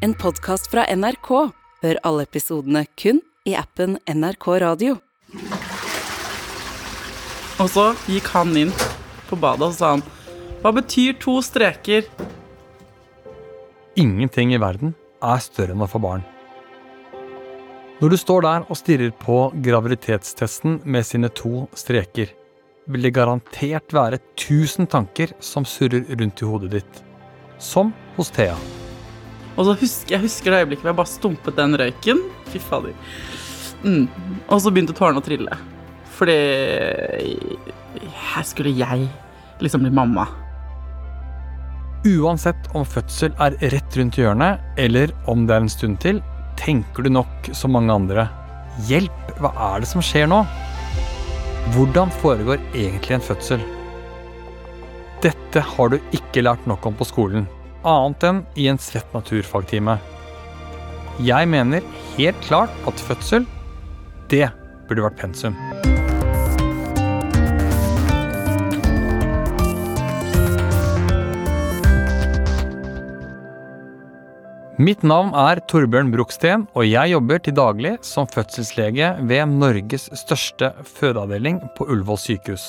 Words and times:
En 0.00 0.12
podkast 0.14 0.68
fra 0.70 0.84
NRK. 0.94 1.28
Hør 1.82 1.98
alle 2.06 2.22
episodene 2.28 2.84
kun 3.00 3.18
i 3.42 3.56
appen 3.58 3.96
NRK 4.06 4.46
Radio. 4.62 4.94
Og 7.58 7.66
så 7.72 7.88
gikk 8.06 8.30
han 8.36 8.54
inn 8.60 8.70
på 9.26 9.40
badet 9.42 9.66
og 9.66 9.74
sa 9.74 9.96
han 9.96 10.06
Hva 10.62 10.74
betyr 10.78 11.18
to 11.18 11.40
streker? 11.42 12.06
Ingenting 13.98 14.54
i 14.54 14.62
verden 14.62 14.94
er 15.18 15.42
større 15.42 15.74
enn 15.74 15.82
å 15.82 15.90
få 15.90 15.98
barn. 16.06 16.22
Når 17.98 18.14
du 18.14 18.20
står 18.22 18.46
der 18.46 18.70
og 18.70 18.78
stirrer 18.78 19.10
på 19.18 19.48
graviditetstesten 19.66 20.84
med 20.86 21.10
sine 21.10 21.34
to 21.34 21.66
streker, 21.74 22.30
vil 22.86 23.02
det 23.02 23.16
garantert 23.18 23.90
være 23.90 24.22
tusen 24.38 24.86
tanker 24.86 25.34
som 25.42 25.66
surrer 25.66 26.06
rundt 26.06 26.46
i 26.46 26.52
hodet 26.54 26.76
ditt. 26.78 27.06
Som 27.58 27.90
hos 28.14 28.30
Thea. 28.30 28.77
Og 29.58 29.66
så 29.66 29.74
husker 29.80 30.14
jeg 30.14 30.24
husker 30.24 30.54
det 30.54 30.62
øyeblikket 30.62 30.84
hvor 30.84 30.92
jeg 30.92 31.00
bare 31.00 31.10
stumpet 31.10 31.58
den 31.58 31.74
røyken. 31.80 32.22
Fy 32.52 32.62
fader. 32.62 32.94
Mm. 33.82 34.06
Og 34.46 34.60
så 34.62 34.70
begynte 34.70 34.94
tårene 34.96 35.18
å 35.18 35.26
trille. 35.26 35.58
Fordi 36.18 36.36
her 38.32 38.46
skulle 38.46 38.74
jeg 38.78 39.08
liksom 39.62 39.82
bli 39.84 39.94
mamma. 39.94 40.28
Uansett 42.06 42.68
om 42.78 42.86
fødsel 42.86 43.34
er 43.42 43.56
rett 43.74 43.96
rundt 43.98 44.18
hjørnet, 44.18 44.62
eller 44.78 45.10
om 45.30 45.48
det 45.48 45.56
er 45.56 45.64
en 45.64 45.72
stund 45.72 45.98
til, 46.02 46.20
tenker 46.58 47.02
du 47.02 47.10
nok 47.10 47.50
som 47.54 47.74
mange 47.74 47.94
andre. 47.94 48.28
Hjelp, 48.86 49.32
hva 49.42 49.50
er 49.72 49.82
det 49.82 49.90
som 49.90 50.02
skjer 50.04 50.30
nå? 50.30 50.44
Hvordan 51.74 52.14
foregår 52.22 52.62
egentlig 52.70 53.18
en 53.18 53.26
fødsel? 53.26 53.64
Dette 55.24 55.62
har 55.74 55.90
du 55.90 55.98
ikke 56.14 56.46
lært 56.46 56.66
nok 56.70 56.86
om 56.86 56.94
på 56.98 57.06
skolen, 57.08 57.48
annet 57.86 58.24
enn 58.28 58.44
i 58.56 58.68
en 58.70 58.80
svett 58.82 59.12
naturfagtime. 59.14 59.98
Jeg 61.22 61.50
mener 61.50 61.82
helt 62.16 62.40
klart 62.46 62.74
at 62.86 63.06
fødsel, 63.08 63.46
det 64.30 64.48
burde 64.88 65.04
vært 65.08 65.20
pensum. 65.20 65.56
Mitt 74.78 75.00
navn 75.02 75.32
er 75.34 75.58
Torbjørn 75.66 76.12
Broksten, 76.14 76.68
og 76.78 76.84
jeg 76.86 77.10
jobber 77.10 77.40
til 77.42 77.56
daglig 77.58 77.96
som 78.06 78.28
fødselslege 78.30 79.08
ved 79.26 79.50
Norges 79.50 80.04
største 80.20 80.68
fødeavdeling 80.86 81.58
på 81.74 81.88
Ullevål 81.90 82.20
sykehus. 82.22 82.66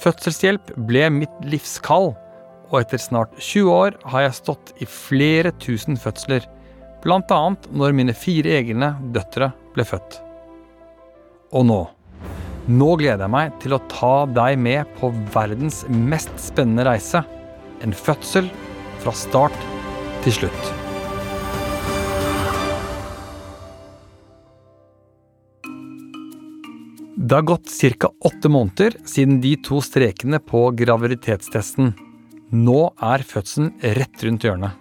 Fødselshjelp 0.00 0.72
ble 0.88 1.04
mitt 1.12 1.44
livskall, 1.44 2.14
og 2.68 2.80
etter 2.82 3.00
snart 3.00 3.34
20 3.40 3.70
år 3.72 3.98
har 4.12 4.26
jeg 4.26 4.38
stått 4.38 4.72
i 4.82 4.88
flere 4.88 5.52
tusen 5.62 5.98
fødsler, 6.00 6.44
bl.a. 7.04 7.42
når 7.72 7.94
mine 7.96 8.14
fire 8.16 8.58
egne 8.60 8.92
døtre 9.14 9.52
ble 9.76 9.86
født. 9.88 10.20
Og 11.56 11.64
nå 11.68 11.84
Nå 12.68 12.88
gleder 13.00 13.22
jeg 13.24 13.32
meg 13.32 13.54
til 13.62 13.72
å 13.72 13.78
ta 13.88 14.26
deg 14.28 14.58
med 14.60 14.90
på 14.98 15.08
verdens 15.32 15.86
mest 15.88 16.34
spennende 16.36 16.84
reise. 16.84 17.22
En 17.80 17.96
fødsel 17.96 18.50
fra 19.00 19.14
start 19.16 19.56
til 20.26 20.34
slutt. 20.36 20.68
Det 27.16 27.38
har 27.38 27.48
gått 27.48 27.72
ca. 27.96 28.12
åtte 28.20 28.52
måneder 28.52 28.98
siden 29.08 29.40
de 29.40 29.54
to 29.64 29.80
strekene 29.80 30.36
på 30.44 30.66
graviditetstesten. 30.76 31.94
Nå 32.48 32.94
er 33.04 33.20
fødselen 33.28 33.74
rett 33.98 34.22
rundt 34.24 34.44
hjørnet. 34.46 34.72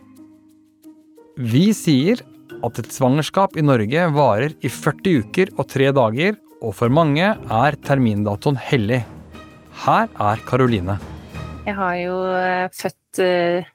Vi 1.36 1.66
sier 1.76 2.22
at 2.64 2.80
et 2.80 2.94
svangerskap 2.96 3.58
i 3.60 3.64
Norge 3.66 4.06
varer 4.16 4.56
i 4.64 4.72
40 4.72 5.26
uker 5.26 5.52
og 5.58 5.68
tre 5.68 5.90
dager, 5.92 6.38
og 6.64 6.72
for 6.80 6.88
mange 6.88 7.28
er 7.28 7.78
termindatoen 7.84 8.56
hellig. 8.70 9.02
Her 9.84 10.08
er 10.08 10.46
Karoline. 10.48 10.96
Jeg 11.68 11.76
har 11.76 12.00
jo 12.00 12.16
eh, 12.40 12.72
født 12.72 13.22
eh, 13.26 13.68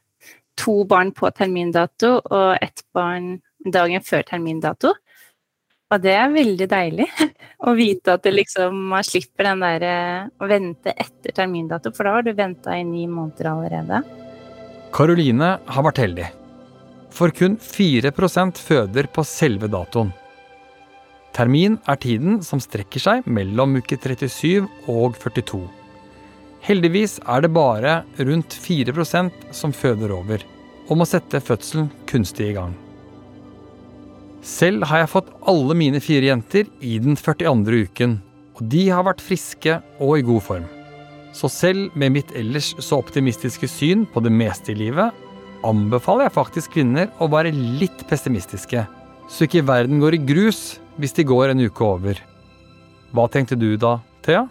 to 0.56 0.78
barn 0.88 1.12
på 1.12 1.28
termindato 1.36 2.14
og 2.22 2.56
ett 2.64 2.80
barn 2.96 3.42
dagen 3.68 4.00
før 4.00 4.24
termindato. 4.24 4.94
Og 5.92 6.00
det 6.00 6.14
er 6.16 6.32
veldig 6.32 6.68
deilig 6.70 7.06
å 7.68 7.74
vite 7.76 8.16
at 8.16 8.28
liksom 8.32 8.76
man 8.94 9.04
slipper 9.04 9.50
den 9.50 9.64
der 9.64 9.84
eh, 9.86 10.30
å 10.40 10.48
vente 10.48 10.94
etter 10.96 11.34
termindato, 11.36 11.92
for 11.92 12.08
da 12.08 12.16
har 12.16 12.24
du 12.26 12.32
venta 12.36 12.76
i 12.78 12.84
ni 12.86 13.04
måneder 13.10 13.50
allerede. 13.52 14.00
Karoline 14.92 15.58
har 15.66 15.86
vært 15.88 16.00
heldig. 16.02 16.30
For 17.12 17.32
kun 17.36 17.58
4% 17.60 18.60
føder 18.60 19.08
på 19.12 19.24
selve 19.28 19.68
datoen. 19.72 20.14
Termin 21.32 21.78
er 21.88 21.96
tiden 22.00 22.40
som 22.44 22.60
strekker 22.60 23.00
seg 23.00 23.28
mellom 23.28 23.78
uke 23.80 23.96
37 23.96 24.66
og 24.92 25.16
42. 25.20 25.62
Heldigvis 26.62 27.18
er 27.24 27.44
det 27.44 27.52
bare 27.56 27.94
rundt 28.20 28.54
4% 28.54 29.48
som 29.56 29.72
føder 29.76 30.12
over, 30.14 30.44
og 30.88 31.00
må 31.00 31.08
sette 31.08 31.40
fødselen 31.42 31.88
kunstig 32.08 32.52
i 32.52 32.56
gang. 32.60 32.76
Selv 34.42 34.82
har 34.90 35.04
jeg 35.04 35.10
fått 35.12 35.28
alle 35.46 35.74
mine 35.78 36.00
fire 36.02 36.26
jenter 36.26 36.66
i 36.82 36.96
den 36.98 37.14
42. 37.14 37.86
uken, 37.86 38.16
og 38.58 38.62
de 38.72 38.88
har 38.90 39.04
vært 39.06 39.22
friske 39.22 39.76
og 40.02 40.16
i 40.18 40.24
god 40.26 40.42
form. 40.42 40.64
Så 41.32 41.46
selv 41.48 41.94
med 41.94 42.16
mitt 42.16 42.32
ellers 42.36 42.72
så 42.82 42.98
optimistiske 42.98 43.68
syn 43.70 44.02
på 44.10 44.20
det 44.24 44.32
meste 44.34 44.74
i 44.74 44.80
livet, 44.80 45.14
anbefaler 45.62 46.26
jeg 46.26 46.34
faktisk 46.34 46.74
kvinner 46.74 47.12
å 47.22 47.28
være 47.30 47.52
litt 47.54 48.02
pessimistiske, 48.10 48.82
så 49.30 49.46
ikke 49.46 49.62
verden 49.68 50.02
går 50.02 50.18
i 50.18 50.24
grus 50.26 50.80
hvis 50.98 51.14
de 51.14 51.24
går 51.28 51.52
en 51.52 51.62
uke 51.62 51.86
over. 51.86 52.18
Hva 53.14 53.28
tenkte 53.30 53.54
du 53.54 53.76
da, 53.78 54.00
Thea? 54.26 54.48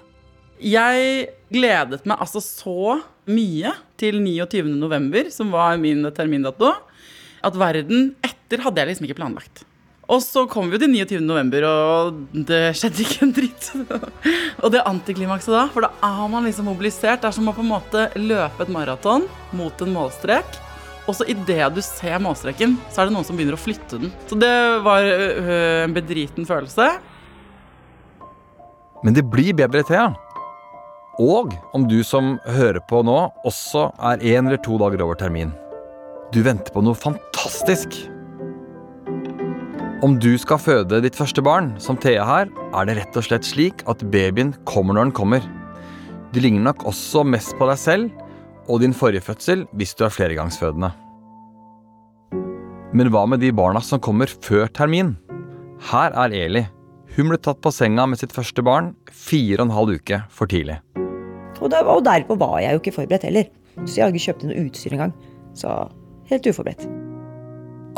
Jeg 0.61 1.25
gledet 1.51 2.05
meg 2.07 2.21
altså 2.23 2.39
så 2.39 2.95
mye 3.27 3.73
til 3.99 4.21
29. 4.23 4.71
november, 4.71 5.27
som 5.35 5.51
var 5.51 5.75
min 5.81 6.07
termindato, 6.15 6.71
at 7.43 7.59
verden 7.59 8.13
etter 8.23 8.63
hadde 8.63 8.79
jeg 8.79 8.91
liksom 8.93 9.09
ikke 9.09 9.19
planlagt. 9.19 9.65
Og 10.11 10.19
så 10.19 10.43
kom 10.51 10.67
vi 10.67 10.75
jo 10.75 10.81
til 10.83 10.91
29. 10.91 11.21
november, 11.23 11.63
og 11.63 12.17
det 12.49 12.73
skjedde 12.75 13.03
ikke 13.05 13.21
en 13.23 13.31
dritt. 13.35 13.69
og 14.63 14.73
det 14.73 14.83
antiklimakset 14.83 15.53
da, 15.55 15.61
for 15.71 15.87
da 15.87 15.91
er 16.03 16.25
man 16.33 16.47
liksom 16.47 16.67
mobilisert. 16.67 17.21
Det 17.21 17.29
er 17.29 17.37
som 17.37 17.47
å 17.47 17.55
på 17.55 17.63
en 17.63 17.71
måte 17.71 18.09
løpe 18.19 18.65
et 18.65 18.73
maraton 18.73 19.29
mot 19.55 19.85
en 19.85 19.95
målstrek. 19.95 20.59
Og 21.07 21.15
så 21.17 21.25
idet 21.31 21.63
du 21.73 21.79
ser 21.83 22.19
målstreken, 22.21 22.75
så 22.91 23.01
er 23.01 23.09
det 23.09 23.15
noen 23.15 23.27
som 23.27 23.39
begynner 23.39 23.55
å 23.55 23.61
flytte 23.61 24.01
den. 24.03 24.11
Så 24.27 24.35
det 24.39 24.51
var 24.83 25.07
øh, 25.07 25.87
en 25.87 25.95
bedriten 25.95 26.47
følelse. 26.47 26.91
Men 29.01 29.15
det 29.15 29.25
blir 29.31 29.55
bedre, 29.57 29.81
Thea. 29.87 30.11
Og 31.21 31.55
om 31.75 31.87
du 31.87 32.01
som 32.07 32.35
hører 32.51 32.83
på 32.89 33.01
nå, 33.07 33.17
også 33.47 33.89
er 34.11 34.23
én 34.35 34.43
eller 34.43 34.59
to 34.61 34.77
dager 34.81 35.03
over 35.07 35.17
termin. 35.19 35.55
Du 36.35 36.43
venter 36.45 36.71
på 36.75 36.83
noe 36.83 36.99
fantastisk. 36.99 37.95
Om 40.01 40.15
du 40.17 40.31
skal 40.41 40.57
føde 40.57 40.97
ditt 41.03 41.13
første 41.13 41.43
barn, 41.45 41.75
som 41.77 41.93
Thea 42.01 42.23
her, 42.25 42.47
er 42.49 42.87
det 42.89 42.95
rett 42.97 43.17
og 43.19 43.25
slett 43.27 43.45
slik 43.45 43.83
at 43.91 44.01
babyen 44.09 44.55
kommer 44.65 44.97
når 44.97 45.11
den 45.11 45.13
kommer. 45.13 45.43
Du 46.33 46.39
ligner 46.41 46.71
nok 46.71 46.87
også 46.89 47.21
mest 47.21 47.53
på 47.59 47.67
deg 47.69 47.77
selv 47.77 48.23
og 48.65 48.81
din 48.81 48.95
forrige 48.97 49.21
fødsel 49.21 49.67
hvis 49.77 49.93
du 49.93 50.01
er 50.07 50.15
flergangsfødende. 50.15 50.89
Men 52.97 53.11
hva 53.13 53.27
med 53.29 53.43
de 53.45 53.51
barna 53.53 53.83
som 53.85 54.01
kommer 54.01 54.31
før 54.41 54.73
termin? 54.73 55.13
Her 55.91 56.17
er 56.23 56.33
Eli. 56.33 56.65
Hun 57.13 57.29
ble 57.29 57.37
tatt 57.37 57.61
på 57.61 57.69
senga 57.69 58.07
med 58.09 58.23
sitt 58.23 58.33
første 58.33 58.65
barn 58.65 58.95
fire 59.13 59.59
og 59.59 59.67
en 59.67 59.75
halv 59.77 60.01
uke 60.01 60.23
for 60.33 60.49
tidlig. 60.49 60.79
Og, 61.61 61.69
der, 61.69 61.85
og 61.85 62.01
derpå 62.09 62.39
var 62.41 62.57
jeg 62.65 62.73
jo 62.73 62.81
ikke 62.81 62.97
forberedt 62.97 63.29
heller. 63.29 63.53
Så 63.85 63.99
jeg 63.99 64.07
hadde 64.07 64.17
ikke 64.17 64.31
kjøpt 64.31 64.49
noe 64.49 64.65
utstyr 64.65 64.97
engang. 64.97 65.15
Så 65.53 65.77
helt 66.33 66.49
uforberedt. 66.49 66.89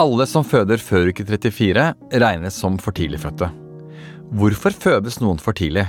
Alle 0.01 0.25
som 0.25 0.41
føder 0.41 0.81
før 0.81 1.11
uke 1.11 1.21
34, 1.21 1.83
regnes 2.17 2.55
som 2.57 2.79
for 2.81 2.95
tidligfødte. 2.97 3.51
Hvorfor 4.33 4.73
fødes 4.73 5.19
noen 5.21 5.37
for 5.37 5.53
tidlig? 5.53 5.83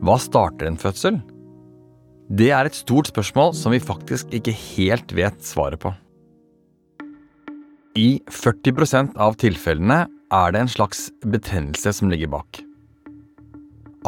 Hva 0.00 0.14
starter 0.16 0.70
en 0.70 0.80
fødsel? 0.80 1.18
Det 2.32 2.48
er 2.56 2.64
et 2.64 2.78
stort 2.78 3.10
spørsmål 3.10 3.52
som 3.58 3.74
vi 3.74 3.82
faktisk 3.84 4.32
ikke 4.32 4.54
helt 4.56 5.12
vet 5.12 5.44
svaret 5.44 5.82
på. 5.82 5.92
I 8.00 8.22
40% 8.32 9.12
av 9.20 9.36
tilfellene 9.36 10.06
er 10.32 10.54
det 10.54 10.64
en 10.64 10.72
slags 10.72 11.10
betennelse 11.20 11.92
som 11.92 12.08
ligger 12.08 12.32
bak. 12.32 12.62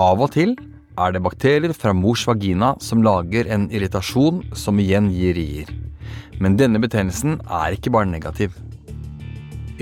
Av 0.01 0.17
og 0.17 0.33
til 0.33 0.57
er 0.97 1.13
det 1.13 1.21
bakterier 1.21 1.77
fra 1.77 1.93
mors 1.93 2.25
vagina 2.25 2.73
som 2.81 3.05
lager 3.05 3.53
en 3.53 3.69
irritasjon 3.69 4.47
som 4.57 4.81
igjen 4.81 5.13
gir 5.13 5.37
rier. 5.37 5.69
Men 6.41 6.59
denne 6.61 6.81
betennelsen 6.83 7.41
er 7.47 7.77
ikke 7.77 7.93
bare 7.95 8.11
negativ. 8.11 8.55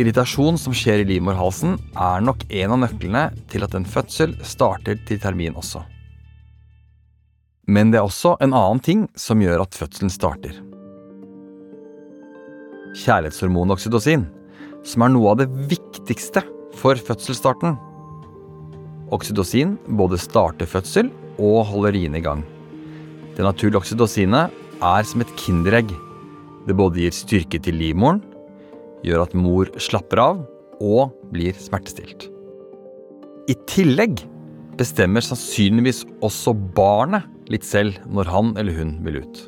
Irritasjon 0.00 0.58
som 0.60 0.74
skjer 0.76 1.02
i 1.02 1.08
livmorhalsen, 1.08 1.76
er 1.98 2.24
nok 2.24 2.46
en 2.48 2.76
av 2.76 2.82
nøklene 2.86 3.26
til 3.52 3.66
at 3.66 3.74
en 3.76 3.88
fødsel 3.88 4.36
starter 4.46 5.00
til 5.08 5.20
termin 5.20 5.58
også. 5.58 5.82
Men 7.70 7.92
det 7.92 8.00
er 8.00 8.08
også 8.08 8.36
en 8.40 8.54
annen 8.56 8.82
ting 8.82 9.06
som 9.18 9.42
gjør 9.42 9.66
at 9.66 9.76
fødselen 9.78 10.10
starter. 10.10 10.56
kjærlighetshormonet 12.96 13.76
oksytocin, 13.76 14.24
som 14.82 15.04
er 15.04 15.12
noe 15.14 15.32
av 15.32 15.40
det 15.42 15.48
viktigste 15.70 16.42
for 16.80 16.98
fødselsstarten. 16.98 17.76
Oksytocin 19.14 19.76
både 19.98 20.18
starter 20.20 20.70
fødsel 20.70 21.10
og 21.38 21.66
holder 21.70 21.94
riene 21.96 22.20
i 22.20 22.24
gang. 22.24 22.44
Det 23.36 23.46
naturlige 23.46 23.80
oksytocinet 23.82 24.50
er 24.82 25.06
som 25.06 25.22
et 25.22 25.34
kinderegg. 25.38 25.92
Det 26.68 26.76
både 26.76 27.02
gir 27.02 27.14
styrke 27.14 27.60
til 27.62 27.78
livmoren, 27.80 28.20
gjør 29.06 29.24
at 29.24 29.36
mor 29.36 29.70
slapper 29.80 30.20
av 30.20 30.42
og 30.80 31.14
blir 31.32 31.56
smertestilt. 31.56 32.26
I 33.50 33.56
tillegg 33.68 34.22
bestemmer 34.80 35.24
sannsynligvis 35.24 36.04
også 36.24 36.54
barnet 36.76 37.26
litt 37.50 37.66
selv 37.66 37.98
når 38.08 38.30
han 38.32 38.52
eller 38.60 38.76
hun 38.76 38.92
vil 39.06 39.22
ut. 39.24 39.40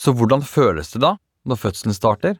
Så 0.00 0.12
hvordan 0.16 0.44
føles 0.44 0.92
det 0.92 1.02
da 1.04 1.16
når 1.46 1.60
fødselen 1.60 1.96
starter? 1.96 2.36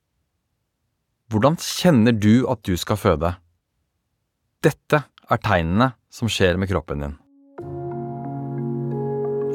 Hvordan 1.32 1.56
kjenner 1.58 2.14
du 2.14 2.46
at 2.50 2.62
du 2.66 2.76
skal 2.78 2.98
føde? 3.00 3.32
Dette 4.62 5.02
er 5.02 5.42
tegnene 5.42 5.92
som 6.12 6.30
skjer 6.30 6.58
med 6.60 6.70
kroppen 6.70 7.02
din. 7.02 7.16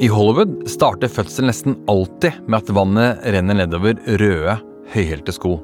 I 0.01 0.07
Hollywood 0.09 0.63
starter 0.65 1.11
fødselen 1.13 1.51
nesten 1.51 1.75
alltid 1.91 2.39
med 2.49 2.63
at 2.63 2.69
vannet 2.73 3.19
renner 3.35 3.59
nedover 3.59 3.99
røde, 4.17 4.55
høyhælte 4.95 5.35
sko. 5.35 5.59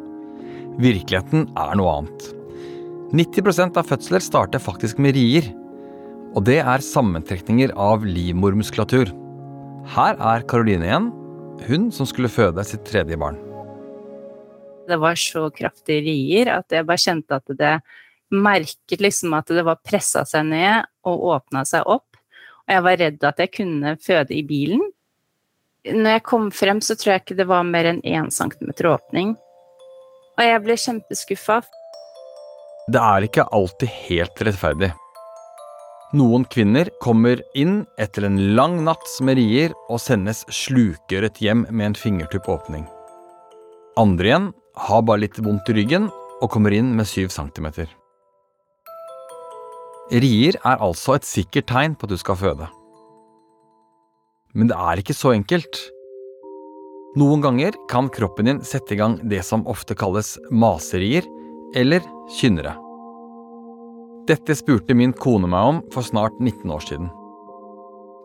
Virkeligheten 0.78 1.48
er 1.58 1.72
noe 1.80 1.96
annet. 1.96 2.28
90% 3.18 3.80
av 3.82 3.88
fødsler 3.90 4.22
starter 4.22 4.62
faktisk 4.62 5.00
med 5.02 5.18
rier. 5.18 5.48
Og 6.38 6.46
det 6.46 6.60
er 6.62 6.86
sammentrekninger 6.86 7.74
av 7.82 8.06
livmormuskulatur. 8.06 9.10
Her 9.96 10.22
er 10.22 10.46
Karoline 10.46 10.86
igjen, 10.86 11.10
hun 11.66 11.90
som 11.96 12.06
skulle 12.06 12.30
føde 12.30 12.62
sitt 12.68 12.86
tredje 12.86 13.18
barn. 13.18 13.40
Det 14.86 15.00
var 15.02 15.18
så 15.18 15.48
kraftige 15.50 16.06
rier 16.12 16.54
at 16.60 16.78
jeg 16.78 16.86
bare 16.86 17.02
kjente 17.02 17.42
at 17.42 17.58
det 17.58 17.74
merket 18.38 19.02
liksom 19.02 19.34
at 19.34 19.50
det 19.50 19.66
var 19.66 19.82
pressa 19.82 20.28
seg 20.30 20.46
ned 20.54 20.86
og 21.10 21.26
åpna 21.40 21.66
seg 21.66 21.90
opp. 21.90 22.17
Og 22.68 22.76
jeg 22.76 22.84
var 22.84 23.00
redd 23.00 23.26
at 23.30 23.40
jeg 23.40 23.54
kunne 23.56 23.96
føde 24.04 24.36
i 24.36 24.44
bilen. 24.44 24.84
Når 25.88 26.18
jeg 26.18 26.24
kom 26.28 26.50
frem, 26.52 26.82
så 26.84 26.98
tror 27.00 27.14
jeg 27.14 27.24
ikke 27.24 27.38
det 27.40 27.48
var 27.48 27.64
mer 27.64 27.88
enn 27.88 28.04
én 28.04 28.28
centimeter 28.34 28.90
åpning. 28.92 29.36
Og 30.38 30.44
jeg 30.44 30.64
ble 30.66 30.76
kjempeskuffa. 30.84 31.62
Det 32.92 33.04
er 33.04 33.28
ikke 33.28 33.48
alltid 33.56 33.92
helt 34.08 34.44
rettferdig. 34.44 34.92
Noen 36.16 36.46
kvinner 36.48 36.88
kommer 37.04 37.42
inn 37.56 37.82
etter 38.00 38.28
en 38.28 38.38
lang 38.56 38.78
natts 38.86 39.18
merier 39.28 39.74
og 39.92 40.00
sendes 40.00 40.46
slukøret 40.52 41.42
hjem 41.44 41.66
med 41.68 41.90
en 41.90 41.98
fingertupp 42.00 42.48
åpning. 42.52 42.86
Andre 44.00 44.30
igjen 44.30 44.48
har 44.88 45.04
bare 45.04 45.26
litt 45.26 45.40
vondt 45.44 45.68
i 45.72 45.76
ryggen 45.80 46.08
og 46.40 46.52
kommer 46.54 46.76
inn 46.76 46.94
med 46.96 47.10
7 47.10 47.28
cm. 47.34 47.68
Rier 50.08 50.56
er 50.64 50.80
altså 50.80 51.18
et 51.18 51.28
sikkert 51.28 51.68
tegn 51.68 51.96
på 52.00 52.08
at 52.08 52.14
du 52.14 52.20
skal 52.22 52.40
føde. 52.40 52.68
Men 54.56 54.70
det 54.72 54.78
er 54.80 55.02
ikke 55.02 55.16
så 55.16 55.34
enkelt. 55.36 55.82
Noen 57.20 57.44
ganger 57.44 57.76
kan 57.92 58.08
kroppen 58.14 58.48
din 58.48 58.64
sette 58.64 58.96
i 58.96 59.00
gang 59.02 59.18
det 59.28 59.42
som 59.44 59.68
ofte 59.68 59.98
kalles 60.00 60.38
maserier 60.48 61.28
eller 61.76 62.06
kynnere. 62.38 62.78
Dette 64.28 64.56
spurte 64.60 64.96
min 64.96 65.12
kone 65.16 65.50
meg 65.52 65.74
om 65.74 65.84
for 65.92 66.08
snart 66.08 66.40
19 66.40 66.72
år 66.72 66.88
siden. 66.88 67.12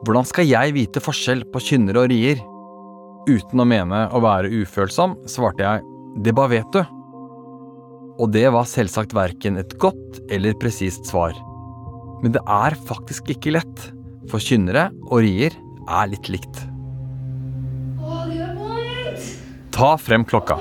Hvordan 0.06 0.26
skal 0.26 0.46
jeg 0.46 0.74
vite 0.78 1.02
forskjell 1.02 1.44
på 1.50 1.62
kynnere 1.62 2.06
og 2.06 2.10
rier? 2.14 2.42
Uten 3.26 3.62
å 3.62 3.66
mene 3.66 4.06
å 4.10 4.22
være 4.22 4.50
ufølsom, 4.62 5.18
svarte 5.30 5.66
jeg 5.66 5.86
det 6.22 6.34
bare 6.36 6.58
vet 6.58 6.74
du. 6.74 6.82
Og 8.22 8.28
det 8.34 8.48
var 8.54 8.70
selvsagt 8.70 9.14
verken 9.16 9.58
et 9.58 9.78
godt 9.82 10.20
eller 10.30 10.58
presist 10.58 11.08
svar. 11.10 11.34
Men 12.22 12.34
det 12.36 12.42
er 12.46 12.78
faktisk 12.88 13.30
ikke 13.34 13.54
lett, 13.56 13.88
for 14.30 14.42
kynnere 14.42 14.90
og 15.08 15.24
rier 15.24 15.56
er 15.90 16.10
litt 16.12 16.30
likt. 16.30 16.60
Ta 19.72 19.96
frem 19.98 20.22
klokka. 20.28 20.60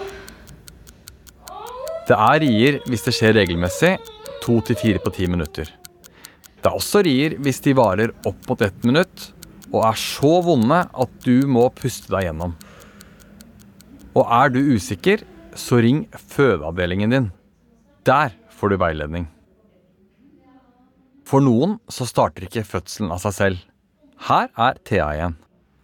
Det 2.07 2.17
er 2.17 2.41
rier 2.41 2.79
hvis 2.89 3.05
det 3.05 3.13
skjer 3.13 3.37
regelmessig, 3.37 3.93
to 4.41 4.57
til 4.65 4.79
fire 4.79 5.01
på 5.03 5.13
ti 5.13 5.27
minutter. 5.29 5.69
Det 6.61 6.69
er 6.69 6.77
også 6.77 7.03
rier 7.05 7.37
hvis 7.41 7.61
de 7.65 7.75
varer 7.77 8.13
opp 8.25 8.49
mot 8.49 8.61
ett 8.65 8.87
minutt 8.87 9.29
og 9.71 9.85
er 9.87 9.99
så 9.99 10.31
vonde 10.43 10.81
at 10.83 11.13
du 11.23 11.47
må 11.47 11.67
puste 11.75 12.11
deg 12.11 12.27
gjennom. 12.27 12.55
Og 14.11 14.25
er 14.25 14.51
du 14.51 14.59
usikker, 14.73 15.23
så 15.55 15.79
ring 15.83 16.03
fødeavdelingen 16.33 17.13
din. 17.13 17.29
Der 18.07 18.33
får 18.57 18.73
du 18.73 18.77
veiledning. 18.81 19.29
For 21.31 21.39
noen 21.39 21.77
så 21.87 22.03
starter 22.09 22.43
ikke 22.43 22.65
fødselen 22.67 23.13
av 23.15 23.21
seg 23.23 23.37
selv. 23.37 23.63
Her 24.27 24.49
er 24.59 24.79
Thea 24.83 25.07
igjen. 25.15 25.37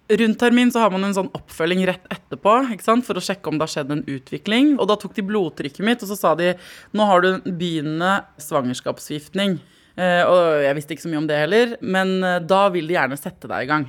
Rundt 0.07 0.37
termin 0.39 0.69
så 0.71 0.83
har 0.83 0.91
man 0.91 1.03
en 1.03 1.15
sånn 1.15 1.29
oppfølging 1.35 1.85
rett 1.87 2.03
etterpå 2.11 2.53
ikke 2.73 2.83
sant? 2.83 3.05
for 3.07 3.19
å 3.19 3.23
sjekke 3.23 3.51
om 3.51 3.57
det 3.57 3.63
har 3.63 3.71
skjedd 3.73 3.93
en 3.95 4.03
utvikling. 4.11 4.73
Og 4.75 4.87
da 4.91 4.97
tok 4.99 5.15
de 5.15 5.23
blodtrykket 5.27 5.83
mitt, 5.87 6.03
og 6.03 6.11
så 6.11 6.17
sa 6.19 6.33
de 6.39 6.53
nå 6.95 7.07
har 7.07 7.23
du 7.23 7.29
en 7.29 7.41
begynnende 7.47 8.13
svangerskapsforgiftning. 8.43 9.57
Eh, 9.95 10.23
og 10.27 10.65
jeg 10.65 10.77
visste 10.77 10.95
ikke 10.95 11.05
så 11.07 11.13
mye 11.13 11.21
om 11.23 11.31
det 11.31 11.39
heller, 11.39 11.77
men 11.81 12.17
eh, 12.23 12.41
da 12.43 12.65
vil 12.75 12.87
de 12.87 12.95
gjerne 12.95 13.19
sette 13.19 13.51
deg 13.51 13.65
i 13.65 13.71
gang. 13.71 13.87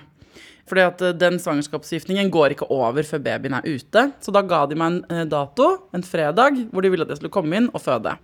Fordi 0.70 0.86
at 0.86 1.04
eh, 1.06 1.18
den 1.26 1.42
svangerskapsforgiftningen 1.42 2.30
går 2.34 2.54
ikke 2.54 2.70
over 2.74 3.06
før 3.06 3.22
babyen 3.26 3.58
er 3.58 3.66
ute. 3.66 4.08
Så 4.22 4.34
da 4.34 4.46
ga 4.46 4.62
de 4.70 4.78
meg 4.78 5.02
en 5.10 5.30
dato, 5.30 5.74
en 5.94 6.06
fredag, 6.06 6.64
hvor 6.70 6.86
de 6.86 6.94
ville 6.94 7.06
at 7.06 7.14
jeg 7.14 7.22
skulle 7.22 7.34
komme 7.34 7.58
inn 7.58 7.70
og 7.74 7.82
føde. 7.82 8.14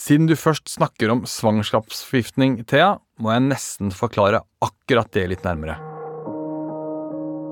Siden 0.00 0.26
du 0.26 0.34
først 0.38 0.70
snakker 0.72 1.12
om 1.12 1.24
svangerskapsforgiftning, 1.28 2.62
Thea, 2.66 2.96
må 3.20 3.32
jeg 3.34 3.44
nesten 3.50 3.92
forklare 3.94 4.40
akkurat 4.64 5.10
det 5.12 5.26
litt 5.30 5.44
nærmere. 5.44 5.76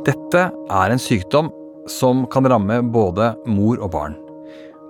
Dette 0.06 0.46
er 0.48 0.94
en 0.94 1.02
sykdom 1.02 1.50
som 1.90 2.24
kan 2.32 2.48
ramme 2.48 2.80
både 2.92 3.34
mor 3.44 3.82
og 3.84 3.92
barn. 3.92 4.16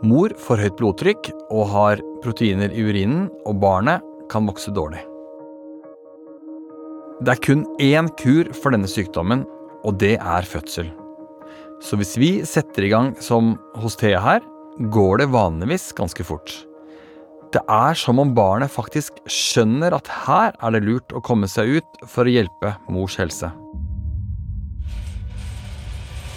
Mor 0.07 0.33
får 0.39 0.63
høyt 0.63 0.79
blodtrykk 0.79 1.33
og 1.51 1.67
har 1.75 2.05
proteiner 2.25 2.73
i 2.73 2.87
urinen, 2.87 3.27
og 3.45 3.59
barnet 3.61 4.07
kan 4.31 4.47
vokse 4.49 4.73
dårlig. 4.73 5.03
Det 7.21 7.35
er 7.35 7.45
kun 7.45 7.67
én 7.83 8.09
kur 8.23 8.49
for 8.57 8.73
denne 8.73 8.89
sykdommen, 8.89 9.45
og 9.85 9.99
det 10.01 10.15
er 10.17 10.49
fødsel. 10.49 10.89
Så 11.85 11.99
hvis 11.99 12.17
vi 12.21 12.33
setter 12.49 12.87
i 12.87 12.93
gang 12.93 13.13
som 13.21 13.57
hos 13.83 13.99
Thea 14.01 14.21
her, 14.23 14.45
går 14.93 15.21
det 15.21 15.33
vanligvis 15.35 15.91
ganske 15.99 16.25
fort. 16.25 16.70
Det 17.51 17.63
er 17.67 17.97
som 17.99 18.21
om 18.23 18.31
barnet 18.31 18.71
faktisk 18.71 19.17
skjønner 19.27 19.97
at 19.97 20.07
her 20.23 20.53
er 20.55 20.75
det 20.77 20.85
lurt 20.87 21.11
å 21.11 21.23
komme 21.25 21.49
seg 21.51 21.81
ut 21.81 22.05
for 22.07 22.23
å 22.23 22.31
hjelpe 22.31 22.77
mors 22.87 23.17
helse. 23.19 23.51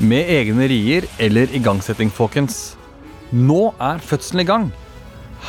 Med 0.01 0.31
egne 0.33 0.65
rier 0.71 1.05
eller 1.21 1.53
igangsetting, 1.53 2.09
folkens. 2.09 2.73
Nå 3.29 3.75
er 3.77 4.01
fødselen 4.01 4.41
i 4.41 4.47
gang. 4.49 4.65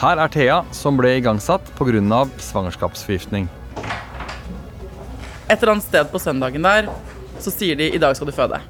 Her 0.02 0.20
er 0.20 0.34
Thea, 0.36 0.60
som 0.76 1.00
ble 1.00 1.16
igangsatt 1.16 1.72
pga. 1.78 2.28
svangerskapsforgiftning. 2.36 3.48
Et 5.48 5.56
eller 5.56 5.72
annet 5.72 5.88
sted 5.88 6.12
på 6.12 6.20
søndagen 6.20 6.62
der 6.62 6.92
så 7.40 7.50
sier 7.50 7.76
de 7.76 7.88
i 7.88 7.98
dag 7.98 8.14
skal 8.16 8.28
du 8.28 8.36
føde. 8.36 8.60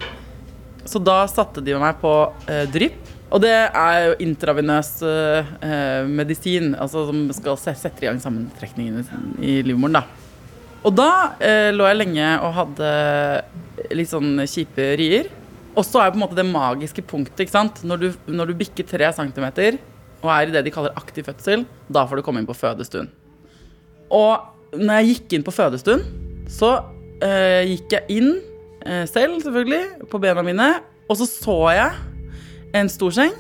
Så 0.86 1.02
da 1.02 1.26
satte 1.26 1.60
de 1.60 1.74
meg 1.74 1.98
på 1.98 2.14
eh, 2.46 2.70
drypp. 2.70 3.03
Og 3.35 3.43
det 3.43 3.50
er 3.50 3.97
jo 4.07 4.19
intravenøs 4.23 4.91
eh, 5.03 6.05
medisin, 6.07 6.75
altså 6.79 7.09
som 7.09 7.25
skal 7.35 7.59
sette 7.59 8.05
i 8.05 8.07
gang 8.07 8.21
sammentrekningene 8.23 9.03
i 9.43 9.57
livmoren. 9.67 9.99
da. 9.99 10.05
Og 10.85 10.95
da 10.95 11.09
eh, 11.43 11.71
lå 11.75 11.88
jeg 11.88 11.99
lenge 11.99 12.29
og 12.45 12.55
hadde 12.61 12.93
litt 13.97 14.12
sånn 14.12 14.38
kjipe 14.47 14.93
rier. 15.00 15.33
Og 15.75 15.83
så 15.83 16.05
er 16.05 16.12
på 16.12 16.21
en 16.21 16.23
måte 16.23 16.38
det 16.38 16.47
magiske 16.47 17.03
punktet 17.11 17.43
ikke 17.43 17.57
sant? 17.57 17.83
Når 17.83 18.05
du, 18.05 18.09
når 18.31 18.53
du 18.53 18.59
bikker 18.61 18.87
tre 18.87 19.11
centimeter 19.17 19.81
og 20.23 20.31
er 20.31 20.49
i 20.49 20.55
det 20.55 20.62
de 20.64 20.73
kaller 20.73 20.95
aktiv 20.97 21.26
fødsel, 21.26 21.67
da 21.91 22.07
får 22.07 22.21
du 22.21 22.25
komme 22.25 22.41
inn 22.41 22.49
på 22.49 22.57
fødestuen. 22.57 23.11
Og 24.14 24.79
når 24.79 25.00
jeg 25.00 25.11
gikk 25.11 25.35
inn 25.37 25.45
på 25.45 25.53
fødestuen, 25.55 26.07
så 26.49 26.76
eh, 27.19 27.67
gikk 27.75 27.99
jeg 27.99 28.21
inn 28.21 28.31
eh, 28.87 29.05
selv, 29.11 29.41
selvfølgelig, 29.43 30.09
på 30.12 30.21
bena 30.23 30.45
mine. 30.47 30.71
Og 31.11 31.19
så 31.19 31.26
så 31.29 31.59
jeg 31.75 32.13
en 32.75 32.90
stor 32.90 33.14
seng 33.14 33.35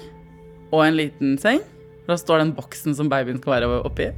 og 0.72 0.84
en 0.86 0.98
liten 0.98 1.36
seng. 1.42 1.62
Da 2.04 2.16
står 2.20 2.42
den 2.42 2.52
boksen 2.56 2.94
som 2.96 3.08
babyen 3.08 3.40
skal 3.40 3.56
være 3.56 3.80
oppi. 3.88 4.10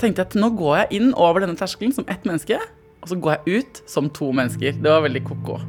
Tenkte 0.00 0.24
jeg 0.24 0.30
at 0.32 0.38
nå 0.38 0.50
går 0.58 0.74
jeg 0.82 1.00
inn 1.00 1.12
over 1.14 1.44
denne 1.44 1.58
terskelen 1.58 1.94
som 1.94 2.06
ett 2.10 2.26
menneske, 2.26 2.58
og 2.98 3.10
så 3.10 3.18
går 3.18 3.36
jeg 3.36 3.60
ut 3.60 3.82
som 3.86 4.10
to 4.10 4.32
mennesker. 4.34 4.74
Det 4.74 4.90
var 4.90 5.04
veldig 5.06 5.22
ko-ko. 5.28 5.60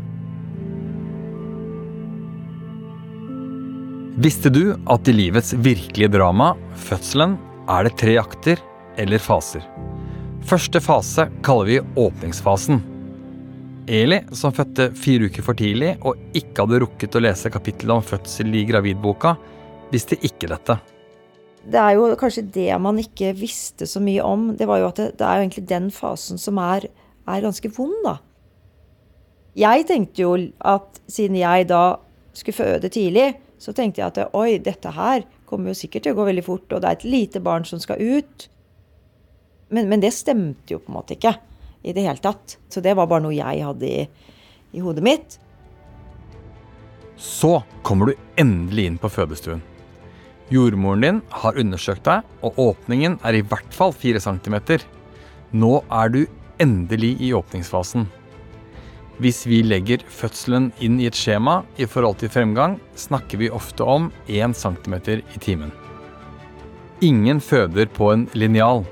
Visste 4.20 4.51
du 4.51 4.74
at 4.91 5.08
i 5.08 5.15
livets 5.15 5.53
virkelige 5.56 6.12
drama, 6.18 6.51
fødselen, 6.89 7.38
er 7.70 7.86
det 7.86 7.96
tre 8.01 8.18
akter 8.20 8.60
eller 9.00 9.22
faser? 9.22 9.63
Første 10.50 10.82
fase 10.82 11.27
kaller 11.46 11.70
vi 11.70 11.77
åpningsfasen. 12.01 12.82
Eli, 13.89 14.19
som 14.38 14.53
fødte 14.53 14.91
fire 14.93 15.31
uker 15.31 15.41
for 15.41 15.58
tidlig 15.58 15.96
og 16.05 16.19
ikke 16.38 16.62
hadde 16.62 16.79
rukket 16.84 17.15
å 17.17 17.22
lese 17.24 17.50
kapittelet 17.50 17.96
om 17.96 18.05
fødsel 18.05 18.53
i 18.53 18.62
gravidboka, 18.69 19.34
visste 19.89 20.19
ikke 20.22 20.51
dette. 20.51 20.75
Det 21.65 21.79
er 21.81 21.96
jo 21.98 22.12
kanskje 22.19 22.46
det 22.53 22.69
man 22.81 23.01
ikke 23.01 23.34
visste 23.38 23.88
så 23.89 24.01
mye 24.03 24.22
om. 24.22 24.51
Det 24.60 24.67
var 24.69 24.84
jo 24.84 24.91
at 24.91 25.01
det, 25.01 25.08
det 25.17 25.25
er 25.25 25.39
jo 25.39 25.48
egentlig 25.48 25.65
den 25.72 25.89
fasen 25.93 26.38
som 26.41 26.62
er, 26.62 26.86
er 27.25 27.43
ganske 27.48 27.74
vond, 27.74 27.98
da. 28.05 28.15
Jeg 29.58 29.89
tenkte 29.89 30.22
jo 30.22 30.38
at 30.62 31.01
siden 31.10 31.41
jeg 31.41 31.67
da 31.74 31.98
skulle 32.38 32.60
føde 32.62 32.93
tidlig, 32.93 33.34
så 33.60 33.74
tenkte 33.75 34.03
jeg 34.03 34.13
at 34.13 34.38
oi, 34.38 34.62
dette 34.63 34.93
her 34.96 35.25
kommer 35.50 35.74
jo 35.74 35.81
sikkert 35.81 36.05
til 36.05 36.13
å 36.13 36.22
gå 36.22 36.29
veldig 36.29 36.46
fort, 36.46 36.69
og 36.69 36.84
det 36.84 36.88
er 36.88 37.01
et 37.01 37.10
lite 37.10 37.41
barn 37.43 37.65
som 37.65 37.81
skal 37.81 38.00
ut. 38.00 38.50
Men, 39.74 39.89
men 39.89 40.05
det 40.05 40.13
stemte 40.13 40.77
jo 40.77 40.84
på 40.84 40.93
en 40.93 41.01
måte 41.01 41.17
ikke 41.17 41.39
i 41.83 41.93
det 41.95 42.05
hele 42.05 42.21
tatt. 42.24 42.57
Så 42.69 42.83
det 42.83 42.95
var 42.98 43.09
bare 43.09 43.24
noe 43.25 43.36
jeg 43.36 43.63
hadde 43.65 43.88
i, 43.88 44.05
i 44.75 44.83
hodet 44.83 45.05
mitt. 45.05 45.39
Så 47.19 47.59
kommer 47.83 48.12
du 48.12 48.39
endelig 48.39 48.86
inn 48.88 49.00
på 49.01 49.12
fødestuen. 49.12 49.63
Jordmoren 50.50 51.03
din 51.03 51.17
har 51.43 51.57
undersøkt 51.62 52.07
deg, 52.07 52.24
og 52.41 52.57
åpningen 52.57 53.19
er 53.27 53.38
i 53.38 53.43
hvert 53.45 53.75
fall 53.75 53.93
4 53.93 54.21
cm. 54.24 54.55
Nå 55.51 55.74
er 55.93 56.13
du 56.13 56.24
endelig 56.62 57.15
i 57.21 57.33
åpningsfasen. 57.38 58.07
Hvis 59.19 59.43
vi 59.45 59.59
legger 59.67 60.01
fødselen 60.07 60.69
inn 60.79 60.95
i 61.01 61.09
et 61.09 61.17
skjema 61.17 61.59
i 61.77 61.86
forhold 61.89 62.21
til 62.21 62.31
fremgang, 62.31 62.77
snakker 62.95 63.41
vi 63.41 63.51
ofte 63.51 63.83
om 63.83 64.07
1 64.31 64.55
cm 64.55 64.95
i 65.19 65.41
timen. 65.43 65.74
Ingen 67.03 67.43
føder 67.43 67.91
på 67.91 68.13
en 68.13 68.25
linjal. 68.33 68.86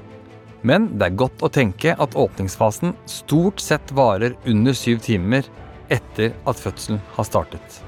Men 0.66 0.88
det 0.98 1.10
er 1.10 1.20
godt 1.20 1.44
å 1.46 1.52
tenke 1.54 1.94
at 1.94 2.16
åpningsfasen 2.18 2.96
stort 3.10 3.62
sett 3.62 3.92
varer 3.96 4.34
under 4.50 4.74
syv 4.78 5.04
timer 5.06 5.46
etter 5.94 6.34
at 6.50 6.60
fødselen 6.60 7.02
har 7.16 7.28
startet. 7.28 7.82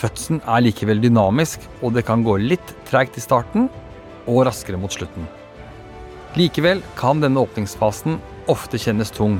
Fødselen 0.00 0.40
er 0.48 0.64
likevel 0.64 1.02
dynamisk, 1.02 1.62
og 1.84 1.94
det 1.94 2.06
kan 2.08 2.24
gå 2.24 2.38
litt 2.40 2.74
treigt 2.88 3.18
i 3.20 3.22
starten 3.22 3.68
og 4.26 4.44
raskere 4.48 4.80
mot 4.80 4.92
slutten. 4.92 5.28
Likevel 6.38 6.80
kan 6.98 7.20
denne 7.22 7.42
åpningsfasen 7.42 8.18
ofte 8.50 8.80
kjennes 8.80 9.12
tung, 9.14 9.38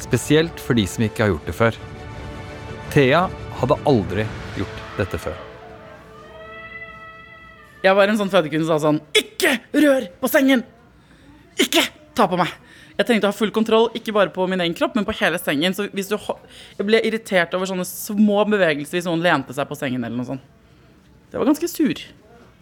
spesielt 0.00 0.60
for 0.60 0.78
de 0.78 0.86
som 0.88 1.04
ikke 1.06 1.24
har 1.24 1.34
gjort 1.34 1.48
det 1.48 1.56
før. 1.56 1.80
Thea 2.94 3.24
hadde 3.60 3.80
aldri 3.88 4.26
gjort 4.58 4.84
dette 4.98 5.20
før. 5.20 5.36
Jeg 7.84 7.98
var 7.98 8.08
en 8.08 8.16
sånn 8.20 8.32
fødekvinne 8.32 8.64
som 8.64 8.78
sa 8.78 8.86
sånn 8.86 9.00
Ikke 9.12 9.58
rør 9.76 10.06
på 10.22 10.30
sengen! 10.32 10.62
Ikke 11.60 11.84
ta 12.16 12.26
på 12.30 12.38
meg! 12.40 12.50
Jeg 12.94 13.08
trengte 13.08 13.26
å 13.26 13.32
ha 13.32 13.34
full 13.34 13.50
kontroll, 13.54 13.88
ikke 13.98 14.12
bare 14.14 14.30
på 14.30 14.44
min 14.46 14.62
egen 14.62 14.74
kropp, 14.78 14.94
men 14.94 15.06
på 15.06 15.16
hele 15.18 15.38
sengen. 15.42 15.74
Så 15.74 15.88
hvis 15.90 16.10
du 16.12 16.14
Jeg 16.14 16.86
ble 16.86 17.00
irritert 17.02 17.54
over 17.54 17.66
sånne 17.66 17.86
små 17.86 18.44
bevegelser 18.46 19.00
hvis 19.00 19.08
noen 19.08 19.22
lente 19.22 19.54
seg 19.54 19.66
på 19.66 19.78
sengen 19.78 20.04
eller 20.04 20.16
noe 20.16 20.28
sånt. 20.28 20.52
Det 21.30 21.40
var 21.40 21.48
ganske 21.48 21.66
sur 21.66 21.98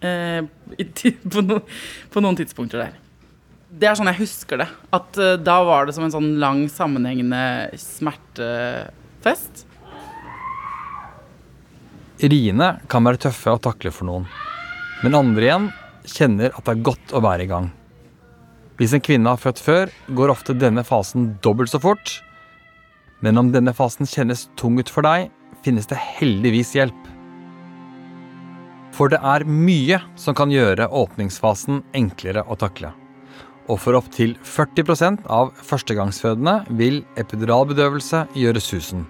eh, 0.01 0.41
på, 1.33 1.41
no, 1.45 1.59
på 2.09 2.23
noen 2.23 2.39
tidspunkter 2.39 2.81
der. 2.81 2.95
Det 3.69 3.89
er 3.89 3.97
sånn 3.97 4.09
jeg 4.09 4.23
husker 4.23 4.63
det. 4.63 4.67
At 4.93 5.19
eh, 5.21 5.37
da 5.37 5.59
var 5.65 5.85
det 5.85 5.93
som 5.93 6.07
en 6.07 6.15
sånn 6.15 6.31
lang, 6.41 6.65
sammenhengende 6.69 7.69
smertefest. 7.77 9.67
Riene 12.23 12.73
kan 12.89 13.05
være 13.05 13.21
tøffe 13.27 13.53
å 13.53 13.61
takle 13.61 13.91
for 13.93 14.07
noen, 14.07 14.25
men 15.03 15.17
andre 15.17 15.47
igjen 15.47 15.71
kjenner 16.07 16.53
at 16.53 16.65
det 16.65 16.73
er 16.73 16.85
godt 16.89 17.13
å 17.13 17.21
være 17.21 17.45
i 17.45 17.49
gang. 17.49 17.71
Hvis 18.83 18.91
en 18.97 18.99
kvinne 18.99 19.31
har 19.31 19.39
født 19.39 19.61
før, 19.63 19.91
går 20.11 20.31
ofte 20.33 20.51
denne 20.59 20.81
fasen 20.83 21.29
dobbelt 21.39 21.71
så 21.71 21.79
fort. 21.79 22.17
Men 23.23 23.39
om 23.39 23.47
denne 23.53 23.71
fasen 23.71 24.03
kjennes 24.03 24.49
tung 24.59 24.75
ut 24.75 24.89
for 24.91 25.07
deg, 25.07 25.29
finnes 25.63 25.85
det 25.87 25.95
heldigvis 25.95 26.73
hjelp. 26.75 27.05
For 28.91 29.07
det 29.07 29.21
er 29.23 29.45
mye 29.47 30.01
som 30.19 30.35
kan 30.35 30.51
gjøre 30.51 30.89
åpningsfasen 30.91 31.79
enklere 31.95 32.43
å 32.43 32.57
takle. 32.59 32.89
Og 33.71 33.79
for 33.79 33.95
opptil 33.95 34.33
40% 34.43 35.29
av 35.31 35.53
førstegangsfødende 35.63 36.57
vil 36.75 37.05
epiduralbedøvelse 37.23 38.25
gjøre 38.35 38.63
susen. 38.65 39.05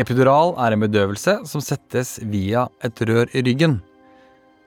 Epidural 0.00 0.54
er 0.64 0.72
en 0.72 0.86
bedøvelse 0.86 1.36
som 1.52 1.60
settes 1.60 2.16
via 2.32 2.64
et 2.80 3.04
rør 3.04 3.28
i 3.36 3.44
ryggen. 3.44 3.76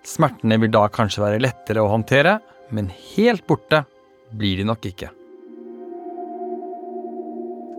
Smertene 0.06 0.62
vil 0.62 0.76
da 0.78 0.86
kanskje 0.86 1.26
være 1.26 1.42
lettere 1.48 1.82
å 1.82 1.90
håndtere, 1.96 2.38
men 2.74 2.90
helt 3.16 3.46
borte 3.48 3.84
blir 4.38 4.60
de 4.60 4.66
nok 4.68 4.84
ikke. 4.90 5.12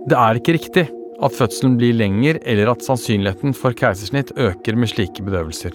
Det 0.09 0.17
er 0.17 0.39
ikke 0.39 0.55
riktig 0.57 0.87
at 1.19 1.35
fødselen 1.35 1.77
blir 1.81 1.97
lenger 1.99 2.39
eller 2.49 2.71
at 2.73 2.85
sannsynligheten 2.87 3.55
for 3.57 3.77
keisersnitt 3.77 4.33
øker 4.39 4.79
med 4.79 4.93
slike 4.93 5.25
bedøvelser. 5.27 5.75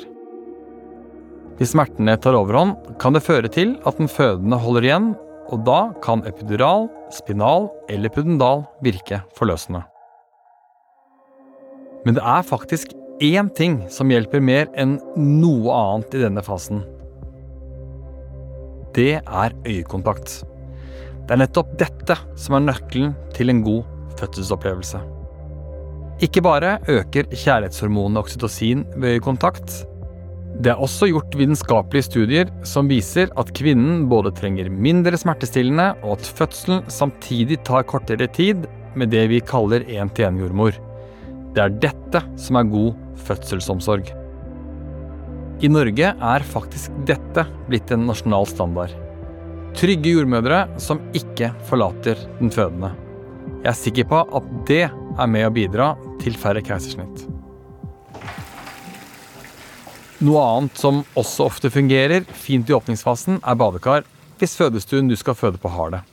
Hvis 1.60 1.74
smertene 1.76 2.16
tar 2.18 2.34
overhånd, 2.38 2.74
kan 3.00 3.14
det 3.14 3.26
føre 3.26 3.52
til 3.52 3.76
at 3.86 4.00
den 4.00 4.10
fødende 4.10 4.58
holder 4.58 4.88
igjen, 4.88 5.12
og 5.54 5.66
da 5.68 5.80
kan 6.02 6.24
epidural, 6.26 6.88
spinal 7.14 7.68
eller 7.92 8.10
pudendal 8.10 8.64
virke 8.84 9.22
forløsende. 9.38 9.84
Men 12.08 12.18
det 12.18 12.24
er 12.26 12.48
faktisk 12.48 12.96
én 13.24 13.52
ting 13.56 13.84
som 13.94 14.10
hjelper 14.12 14.42
mer 14.44 14.72
enn 14.80 14.98
noe 15.16 15.76
annet 15.78 16.18
i 16.18 16.24
denne 16.24 16.44
fasen. 16.44 16.82
Det 18.94 19.14
er 19.20 19.56
øyekontakt. 19.66 20.44
Det 21.24 21.34
er 21.34 21.40
nettopp 21.42 21.72
dette 21.80 22.18
som 22.38 22.58
er 22.58 22.66
nøkkelen 22.68 23.16
til 23.34 23.50
en 23.50 23.64
god 23.66 23.84
fødselsopplevelse. 24.20 25.02
Ikke 26.24 26.44
bare 26.46 26.78
øker 26.92 27.32
kjærlighetshormonet 27.32 28.22
oksytocin 28.22 28.86
ved 28.96 29.18
øyekontakt. 29.18 29.84
Det 30.62 30.70
er 30.70 30.82
også 30.86 31.10
gjort 31.10 31.34
vitenskapelige 31.34 32.06
studier 32.06 32.52
som 32.70 32.90
viser 32.92 33.32
at 33.42 33.50
kvinnen 33.58 34.06
både 34.10 34.32
trenger 34.38 34.70
mindre 34.70 35.18
smertestillende, 35.18 35.96
og 36.04 36.20
at 36.20 36.34
fødselen 36.38 36.84
samtidig 36.88 37.64
tar 37.66 37.88
kortere 37.90 38.28
tid 38.28 38.68
med 38.96 39.10
det 39.10 39.26
vi 39.32 39.42
kaller 39.42 39.88
én-til-én-jordmor. 39.90 40.78
Det 41.56 41.64
er 41.64 41.80
dette 41.82 42.22
som 42.38 42.62
er 42.62 42.70
god 42.70 42.94
fødselsomsorg. 43.26 44.14
I 45.64 45.70
Norge 45.72 46.10
er 46.12 46.44
faktisk 46.44 46.92
dette 47.08 47.46
blitt 47.70 47.92
en 47.96 48.02
nasjonal 48.04 48.44
standard. 48.50 48.92
Trygge 49.80 50.12
jordmødre 50.12 50.66
som 50.84 51.00
ikke 51.16 51.54
forlater 51.70 52.20
den 52.42 52.52
fødende. 52.52 52.90
Jeg 53.64 53.70
er 53.72 53.80
sikker 53.80 54.10
på 54.12 54.20
at 54.40 54.50
det 54.68 54.82
er 54.90 55.32
med 55.32 55.48
å 55.48 55.54
bidra 55.56 55.88
til 56.20 56.36
færre 56.36 56.60
keisersnitt. 56.68 57.24
Noe 60.24 60.44
annet 60.44 60.84
som 60.84 61.02
også 61.16 61.48
ofte 61.48 61.72
fungerer 61.72 62.28
fint 62.36 62.68
i 62.68 62.76
åpningsfasen, 62.76 63.40
er 63.40 63.60
badekar 63.64 64.04
hvis 64.42 64.60
fødestuen 64.60 65.08
du 65.08 65.16
skal 65.16 65.40
føde 65.40 65.64
på 65.64 65.72
har 65.72 65.96
det. 65.96 66.06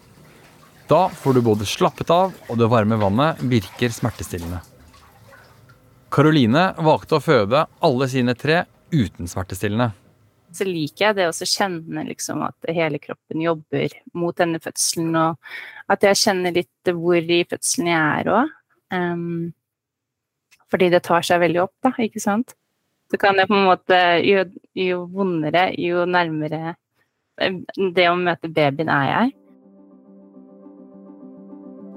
Da 0.87 1.09
får 1.11 1.35
du 1.35 1.47
både 1.51 1.67
slappet 1.67 2.11
av, 2.15 2.31
og 2.47 2.59
det 2.59 2.71
varme 2.71 3.03
vannet 3.03 3.43
virker 3.43 3.91
smertestillende. 3.95 4.63
Karoline 6.11 6.71
valgte 6.79 7.19
å 7.19 7.25
føde 7.25 7.67
alle 7.83 8.07
sine 8.11 8.39
tre 8.39 8.69
uten 8.93 9.29
smertestillende. 9.31 9.91
Så 10.51 10.67
liker 10.67 11.05
jeg 11.05 11.19
det 11.21 11.29
å 11.31 11.47
kjenne 11.47 12.03
liksom 12.09 12.43
at 12.43 12.71
hele 12.75 12.99
kroppen 13.03 13.43
jobber 13.43 13.93
mot 14.19 14.35
denne 14.37 14.59
fødselen, 14.63 15.15
og 15.15 15.93
at 15.93 16.07
jeg 16.07 16.19
kjenner 16.25 16.57
litt 16.57 16.91
hvor 16.91 17.23
i 17.23 17.45
fødselen 17.47 17.91
jeg 17.93 18.21
er 18.21 18.33
òg. 18.35 18.57
fordi 20.71 20.89
det 20.91 21.03
tar 21.03 21.23
seg 21.27 21.41
veldig 21.41 21.63
opp, 21.63 21.75
da, 21.83 21.93
ikke 21.99 22.23
sant. 22.23 22.55
Så 23.11 23.19
kan 23.19 23.39
jeg 23.39 23.49
på 23.51 23.57
en 23.59 23.67
måte 23.67 23.97
Jo, 24.23 24.45
jo 24.75 25.05
vondere, 25.11 25.73
jo 25.79 26.05
nærmere 26.07 26.77
det 27.95 28.07
å 28.11 28.19
møte 28.19 28.51
babyen 28.53 28.91
er 28.93 29.07
jeg. 29.11 29.33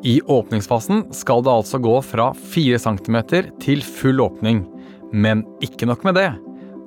I 0.03 0.19
åpningsfasen 0.27 1.05
skal 1.15 1.43
det 1.43 1.51
altså 1.51 1.79
gå 1.79 1.93
fra 2.03 2.31
4 2.35 2.79
cm 2.85 3.17
til 3.63 3.83
full 3.83 4.19
åpning. 4.23 4.63
Men 5.13 5.45
ikke 5.63 5.87
nok 5.87 6.03
med 6.07 6.17
det. 6.19 6.31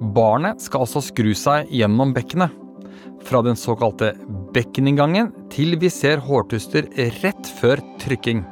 Barnet 0.01 0.61
skal 0.61 0.85
altså 0.85 1.01
skru 1.01 1.33
seg 1.37 1.71
gjennom 1.73 2.13
bekkenet. 2.17 2.53
Fra 3.27 3.41
den 3.43 3.57
såkalte 3.59 4.13
bekkeninngangen 4.55 5.33
til 5.51 5.79
vi 5.81 5.89
ser 5.91 6.21
hårtuster 6.23 6.87
rett 7.23 7.49
før 7.61 7.81
trykking. 8.03 8.45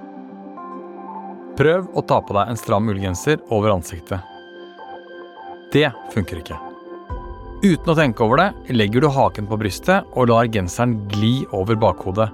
Prøv 1.54 1.90
å 1.94 2.02
ta 2.02 2.18
på 2.24 2.34
deg 2.34 2.50
en 2.50 2.58
stram 2.58 2.88
ullgenser 2.90 3.44
over 3.54 3.76
ansiktet. 3.76 4.24
Det 5.74 5.86
funker 6.14 6.40
ikke. 6.40 6.58
Uten 7.64 7.92
å 7.92 7.96
tenke 7.98 8.24
over 8.24 8.40
det 8.40 8.74
legger 8.74 9.04
du 9.04 9.12
haken 9.12 9.46
på 9.50 9.60
brystet 9.60 10.10
og 10.16 10.32
lar 10.32 10.50
genseren 10.52 10.96
gli 11.12 11.36
over 11.54 11.78
bakhodet. 11.78 12.28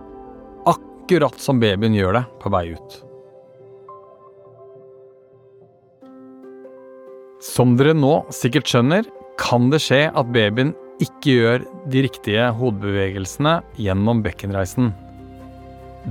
Akkurat 0.70 1.36
som 1.42 1.60
babyen 1.60 1.98
gjør 1.98 2.20
det 2.20 2.26
på 2.40 2.52
vei 2.54 2.68
ut. 2.72 3.00
Som 7.40 7.72
dere 7.80 7.94
nå 7.96 8.26
sikkert 8.36 8.68
skjønner, 8.68 9.06
kan 9.40 9.70
det 9.72 9.78
skje 9.80 10.10
at 10.12 10.32
babyen 10.34 10.74
ikke 11.00 11.36
gjør 11.38 11.62
de 11.88 12.02
riktige 12.04 12.50
hodebevegelsene 12.58 13.54
gjennom 13.80 14.20
bekkenreisen. 14.20 14.90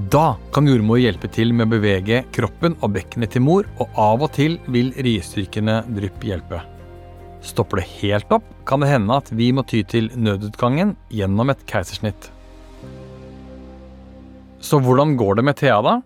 Da 0.09 0.39
kan 0.53 0.65
jordmor 0.69 0.97
hjelpe 1.01 1.29
til 1.33 1.53
med 1.53 1.67
å 1.67 1.75
bevege 1.75 2.23
kroppen 2.33 2.73
og 2.81 2.95
bekkenet 2.95 3.35
til 3.35 3.45
mor, 3.45 3.69
og 3.77 3.93
av 3.93 4.25
og 4.25 4.33
til 4.33 4.57
vil 4.73 4.89
riestykende 4.97 5.83
drypp 5.99 6.25
hjelpe. 6.25 6.63
Stopper 7.45 7.83
det 7.83 7.87
helt 7.99 8.33
opp, 8.33 8.49
kan 8.65 8.81
det 8.81 8.89
hende 8.89 9.21
at 9.21 9.29
vi 9.29 9.51
må 9.53 9.61
ty 9.69 9.83
til 9.85 10.09
nødutgangen 10.17 10.95
gjennom 11.13 11.53
et 11.53 11.61
keisersnitt. 11.69 12.31
Så 14.65 14.81
hvordan 14.81 15.13
går 15.17 15.37
det 15.37 15.45
med 15.45 15.61
Thea, 15.61 15.77
da? 15.85 15.99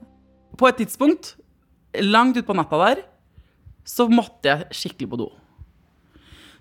På 0.59 0.67
et 0.67 0.83
tidspunkt, 0.83 1.33
langt 2.03 2.37
utpå 2.37 2.59
natta 2.59 2.83
der, 2.83 3.05
så 3.83 4.07
måtte 4.11 4.49
jeg 4.49 4.79
skikkelig 4.79 5.09
på 5.11 5.19
do. 5.23 5.29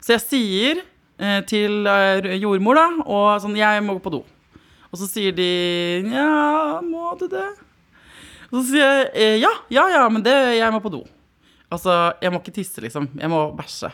Så 0.02 0.16
jeg 0.16 0.24
sier 0.24 0.82
eh, 1.22 1.40
til 1.46 1.86
eh, 1.86 2.34
jordmor 2.42 2.78
da, 2.78 2.86
og 3.06 3.26
sånn, 3.42 3.58
jeg 3.58 3.82
må 3.86 3.96
gå 3.98 4.04
på 4.04 4.14
do. 4.18 4.22
Og 4.92 5.00
så 5.00 5.08
sier 5.08 5.32
de 5.36 5.50
ja, 6.12 6.80
må 6.84 7.14
du 7.20 7.28
det? 7.32 7.48
Og 8.50 8.58
så 8.58 8.64
sier 8.74 8.84
jeg 8.84 9.10
eh, 9.14 9.36
ja, 9.40 9.52
ja, 9.72 9.86
ja, 9.94 10.06
men 10.12 10.24
det, 10.24 10.34
jeg 10.58 10.74
må 10.74 10.82
på 10.84 10.92
do. 10.92 11.04
Altså, 11.72 12.12
jeg 12.20 12.32
må 12.32 12.42
ikke 12.42 12.52
tisse, 12.58 12.82
liksom. 12.84 13.08
Jeg 13.16 13.32
må 13.32 13.46
bæsje. 13.56 13.88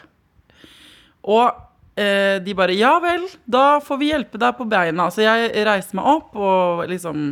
Og 1.29 1.53
eh, 1.95 2.41
de 2.43 2.57
bare 2.59 2.75
ja 2.75 2.97
vel, 3.03 3.29
da 3.47 3.79
får 3.85 4.01
vi 4.01 4.11
hjelpe 4.11 4.41
deg 4.41 4.57
på 4.59 4.67
beina. 4.67 5.07
Så 5.15 5.23
jeg 5.23 5.53
reiser 5.69 6.01
meg 6.01 6.09
opp 6.11 6.35
og 6.35 6.83
liksom 6.91 7.29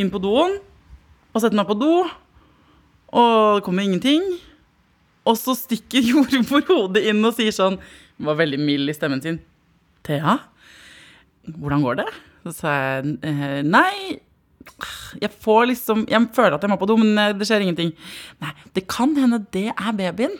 inn 0.00 0.12
på 0.12 0.22
doen. 0.22 0.56
Og 1.30 1.42
setter 1.42 1.58
meg 1.60 1.68
på 1.68 1.76
do. 1.76 1.92
Og 3.10 3.58
det 3.58 3.66
kommer 3.66 3.84
ingenting. 3.84 4.24
Og 5.28 5.36
så 5.38 5.56
stikker 5.58 6.06
jordmor 6.12 6.64
hodet 6.70 7.04
inn 7.10 7.20
og 7.26 7.36
sier 7.36 7.54
sånn 7.54 7.78
Hun 7.80 8.30
var 8.30 8.40
veldig 8.40 8.60
mild 8.62 8.92
i 8.92 8.96
stemmen 8.96 9.22
sin. 9.24 9.40
Thea, 10.06 10.38
hvordan 11.44 11.84
går 11.84 12.02
det? 12.02 12.08
Så 12.46 12.56
sa 12.56 12.72
jeg 12.72 13.14
eh, 13.28 13.60
nei, 13.66 14.20
jeg 15.20 15.32
får 15.44 15.66
liksom 15.74 16.06
Jeg 16.08 16.30
føler 16.36 16.56
at 16.56 16.64
jeg 16.64 16.72
må 16.72 16.78
på 16.80 16.88
do, 16.88 16.96
men 17.00 17.18
eh, 17.20 17.34
det 17.36 17.48
skjer 17.48 17.66
ingenting. 17.66 17.92
Nei, 18.40 18.52
det 18.76 18.86
kan 18.90 19.12
hende 19.18 19.42
det 19.52 19.68
er 19.74 19.96
babyen. 19.96 20.36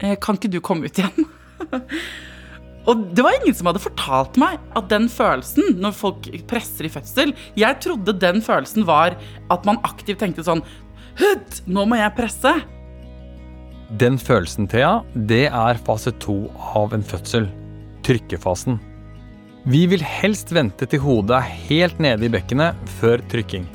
Eh, 0.00 0.16
kan 0.22 0.38
ikke 0.38 0.52
du 0.52 0.60
komme 0.64 0.86
ut 0.86 1.00
igjen? 1.00 1.26
Og 2.88 3.02
det 3.14 3.22
var 3.22 3.36
ingen 3.36 3.54
som 3.54 3.68
hadde 3.68 3.82
fortalt 3.82 4.38
meg 4.40 4.56
at 4.78 4.86
den 4.88 5.10
følelsen, 5.12 5.74
når 5.82 5.92
folk 5.98 6.28
presser 6.48 6.88
i 6.88 6.92
fødsel 6.92 7.34
Jeg 7.58 7.76
trodde 7.84 8.14
den 8.16 8.40
følelsen 8.42 8.86
var 8.88 9.18
at 9.52 9.68
man 9.68 9.82
aktivt 9.86 10.22
tenkte 10.24 10.46
sånn 10.46 10.64
nå 11.68 11.82
må 11.84 11.98
jeg 11.98 12.16
presse. 12.16 12.52
Den 13.98 14.20
følelsen, 14.22 14.68
Thea, 14.70 15.00
det 15.26 15.48
er 15.50 15.78
fase 15.82 16.12
to 16.22 16.44
av 16.78 16.92
en 16.94 17.02
fødsel. 17.02 17.48
Trykkefasen. 18.06 18.76
Vi 19.66 19.80
vil 19.90 20.04
helst 20.06 20.52
vente 20.54 20.86
til 20.86 21.02
hodet 21.02 21.34
er 21.40 21.56
helt 21.66 21.98
nede 21.98 22.28
i 22.28 22.30
bekkenet 22.30 22.78
før 23.00 23.18
trykking. 23.32 23.66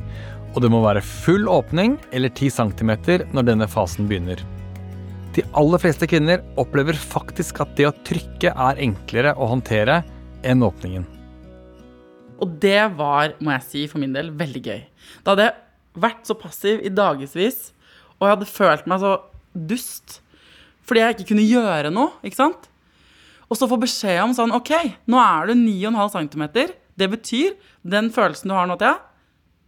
Og 0.56 0.64
det 0.64 0.72
må 0.72 0.80
være 0.86 1.04
full 1.04 1.50
åpning 1.52 1.98
eller 2.16 2.32
10 2.32 2.54
cm 2.56 2.94
når 3.36 3.50
denne 3.52 3.68
fasen 3.68 4.08
begynner. 4.08 4.40
De 5.36 5.44
aller 5.52 5.84
fleste 5.84 6.08
kvinner 6.08 6.48
opplever 6.56 6.96
faktisk 6.96 7.60
at 7.66 7.76
det 7.76 7.90
å 7.90 7.96
trykke 8.08 8.56
er 8.56 8.82
enklere 8.88 9.36
å 9.36 9.52
håndtere 9.52 10.00
enn 10.48 10.64
åpningen. 10.64 11.04
Og 12.40 12.56
det 12.64 12.86
var, 12.96 13.36
må 13.44 13.52
jeg 13.58 13.68
si 13.68 13.86
for 13.92 14.00
min 14.00 14.16
del, 14.16 14.32
veldig 14.32 14.64
gøy. 14.64 14.82
Da 15.28 15.36
hadde 15.36 15.52
jeg 15.52 16.04
vært 16.08 16.24
så 16.24 16.40
passiv 16.40 16.80
i 16.88 16.92
dagevis, 17.04 17.74
og 18.16 18.30
jeg 18.30 18.38
hadde 18.38 18.54
følt 18.56 18.88
meg 18.88 19.04
så 19.04 19.18
dust 19.56 20.20
fordi 20.86 21.02
jeg 21.02 21.16
ikke 21.16 21.30
kunne 21.32 21.46
gjøre 21.50 21.90
noe. 21.94 22.12
ikke 22.22 22.38
sant? 22.38 22.68
Og 23.50 23.58
så 23.58 23.66
få 23.70 23.78
beskjed 23.82 24.20
om 24.22 24.36
sånn 24.38 24.54
OK, 24.54 24.72
nå 25.10 25.18
er 25.22 25.50
du 25.50 25.56
9,5 25.58 26.14
cm. 26.14 26.46
Det 26.96 27.08
betyr, 27.12 27.56
den 27.82 28.12
følelsen 28.14 28.52
du 28.52 28.56
har 28.58 28.70
nå, 28.70 28.78
Thea, 28.78 29.00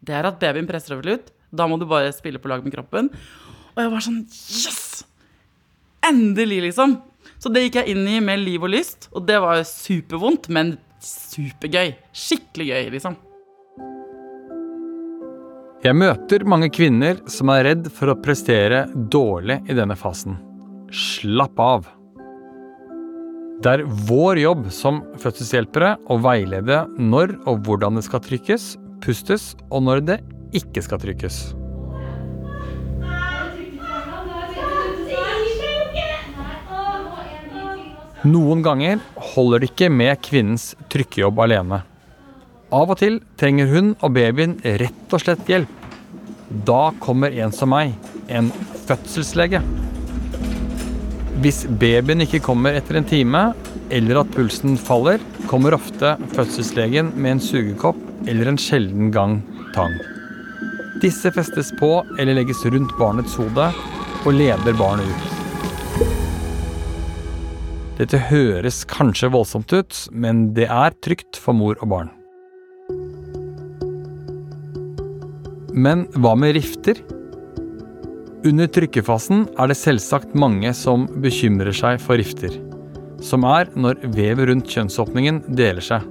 det 0.05 0.13
er 0.13 0.29
at 0.29 0.39
babyen 0.41 0.69
presser 0.69 0.95
over 0.95 1.17
ut. 1.17 1.31
Da 1.49 1.65
må 1.69 1.79
du 1.81 1.87
bare 1.89 2.13
spille 2.13 2.41
på 2.41 2.51
lag 2.51 2.61
med 2.61 2.75
kroppen. 2.75 3.09
Og 3.73 3.81
jeg 3.81 3.93
var 3.93 4.05
sånn 4.05 4.23
Yes! 4.29 4.83
Endelig, 6.05 6.61
liksom. 6.69 6.99
Så 7.41 7.49
det 7.53 7.65
gikk 7.65 7.81
jeg 7.81 7.93
inn 7.93 8.05
i 8.09 8.19
med 8.23 8.41
liv 8.41 8.63
og 8.63 8.71
lyst, 8.71 9.09
og 9.11 9.25
det 9.27 9.37
var 9.43 9.59
supervondt, 9.67 10.47
men 10.53 10.75
supergøy. 11.03 11.95
Skikkelig 12.15 12.69
gøy, 12.69 12.91
liksom. 12.95 13.17
Jeg 15.87 15.95
møter 15.95 16.43
mange 16.43 16.67
kvinner 16.73 17.19
som 17.31 17.47
er 17.53 17.61
redd 17.63 17.85
for 17.95 18.11
å 18.11 18.17
prestere 18.19 18.81
dårlig 18.91 19.61
i 19.71 19.75
denne 19.77 19.95
fasen. 19.95 20.33
Slapp 20.91 21.61
av. 21.63 21.85
Det 23.63 23.71
er 23.71 23.85
vår 24.09 24.41
jobb 24.41 24.65
som 24.73 24.99
fødselshjelpere 25.21 25.93
å 26.11 26.17
veilede 26.25 26.81
når 26.99 27.37
og 27.47 27.63
hvordan 27.63 27.95
det 27.95 28.03
skal 28.03 28.19
trykkes, 28.25 28.67
pustes, 29.05 29.53
og 29.71 29.85
når 29.87 30.03
det 30.09 30.19
ikke 30.59 30.83
skal 30.83 30.99
trykkes. 31.05 31.39
Noen 38.27 38.65
ganger 38.65 38.99
holder 39.37 39.63
det 39.63 39.71
ikke 39.71 39.93
med 39.93 40.19
kvinnens 40.25 40.73
trykkejobb 40.91 41.47
alene. 41.47 41.85
Av 42.67 42.89
og 42.91 42.97
til 42.99 43.21
trenger 43.39 43.69
hun 43.71 43.93
og 44.03 44.11
babyen 44.17 44.57
rett 44.81 45.13
og 45.15 45.21
slett 45.23 45.47
hjelp. 45.47 45.71
Da 46.67 46.89
kommer 47.03 47.31
en 47.31 47.53
som 47.55 47.71
meg, 47.71 47.93
en 48.27 48.49
fødselslege. 48.87 49.61
Hvis 51.43 51.63
babyen 51.79 52.25
ikke 52.25 52.41
kommer 52.43 52.75
etter 52.75 52.99
en 52.99 53.07
time, 53.07 53.43
eller 53.93 54.19
at 54.19 54.33
pulsen 54.35 54.75
faller, 54.79 55.23
kommer 55.47 55.77
ofte 55.77 56.15
fødselslegen 56.33 57.13
med 57.15 57.37
en 57.37 57.43
sugekopp 57.43 57.99
eller 58.27 58.51
en 58.51 58.59
sjelden 58.59 59.13
gang 59.15 59.39
tang. 59.75 59.95
Disse 60.99 61.31
festes 61.31 61.71
på 61.79 62.01
eller 62.17 62.35
legges 62.35 62.65
rundt 62.67 62.91
barnets 62.99 63.37
hode 63.39 63.69
og 64.25 64.31
leder 64.35 64.75
barnet 64.75 65.07
ut. 65.07 65.33
Dette 67.97 68.19
høres 68.27 68.83
kanskje 68.91 69.31
voldsomt 69.33 69.71
ut, 69.73 70.03
men 70.11 70.49
det 70.57 70.67
er 70.67 70.99
trygt 71.05 71.39
for 71.39 71.55
mor 71.57 71.79
og 71.79 71.93
barn. 71.95 72.16
Men 75.77 76.07
hva 76.17 76.31
med 76.33 76.55
rifter? 76.57 76.97
Under 78.47 78.69
trykkefasen 78.73 79.43
er 79.61 79.69
det 79.69 79.77
selvsagt 79.77 80.31
mange 80.33 80.71
som 80.73 81.03
bekymrer 81.21 81.75
seg 81.75 81.99
for 82.01 82.17
rifter. 82.17 82.55
Som 83.21 83.45
er 83.45 83.69
når 83.77 83.99
vevet 84.15 84.49
rundt 84.49 84.71
kjønnsåpningen 84.73 85.43
deler 85.59 85.85
seg. 85.85 86.05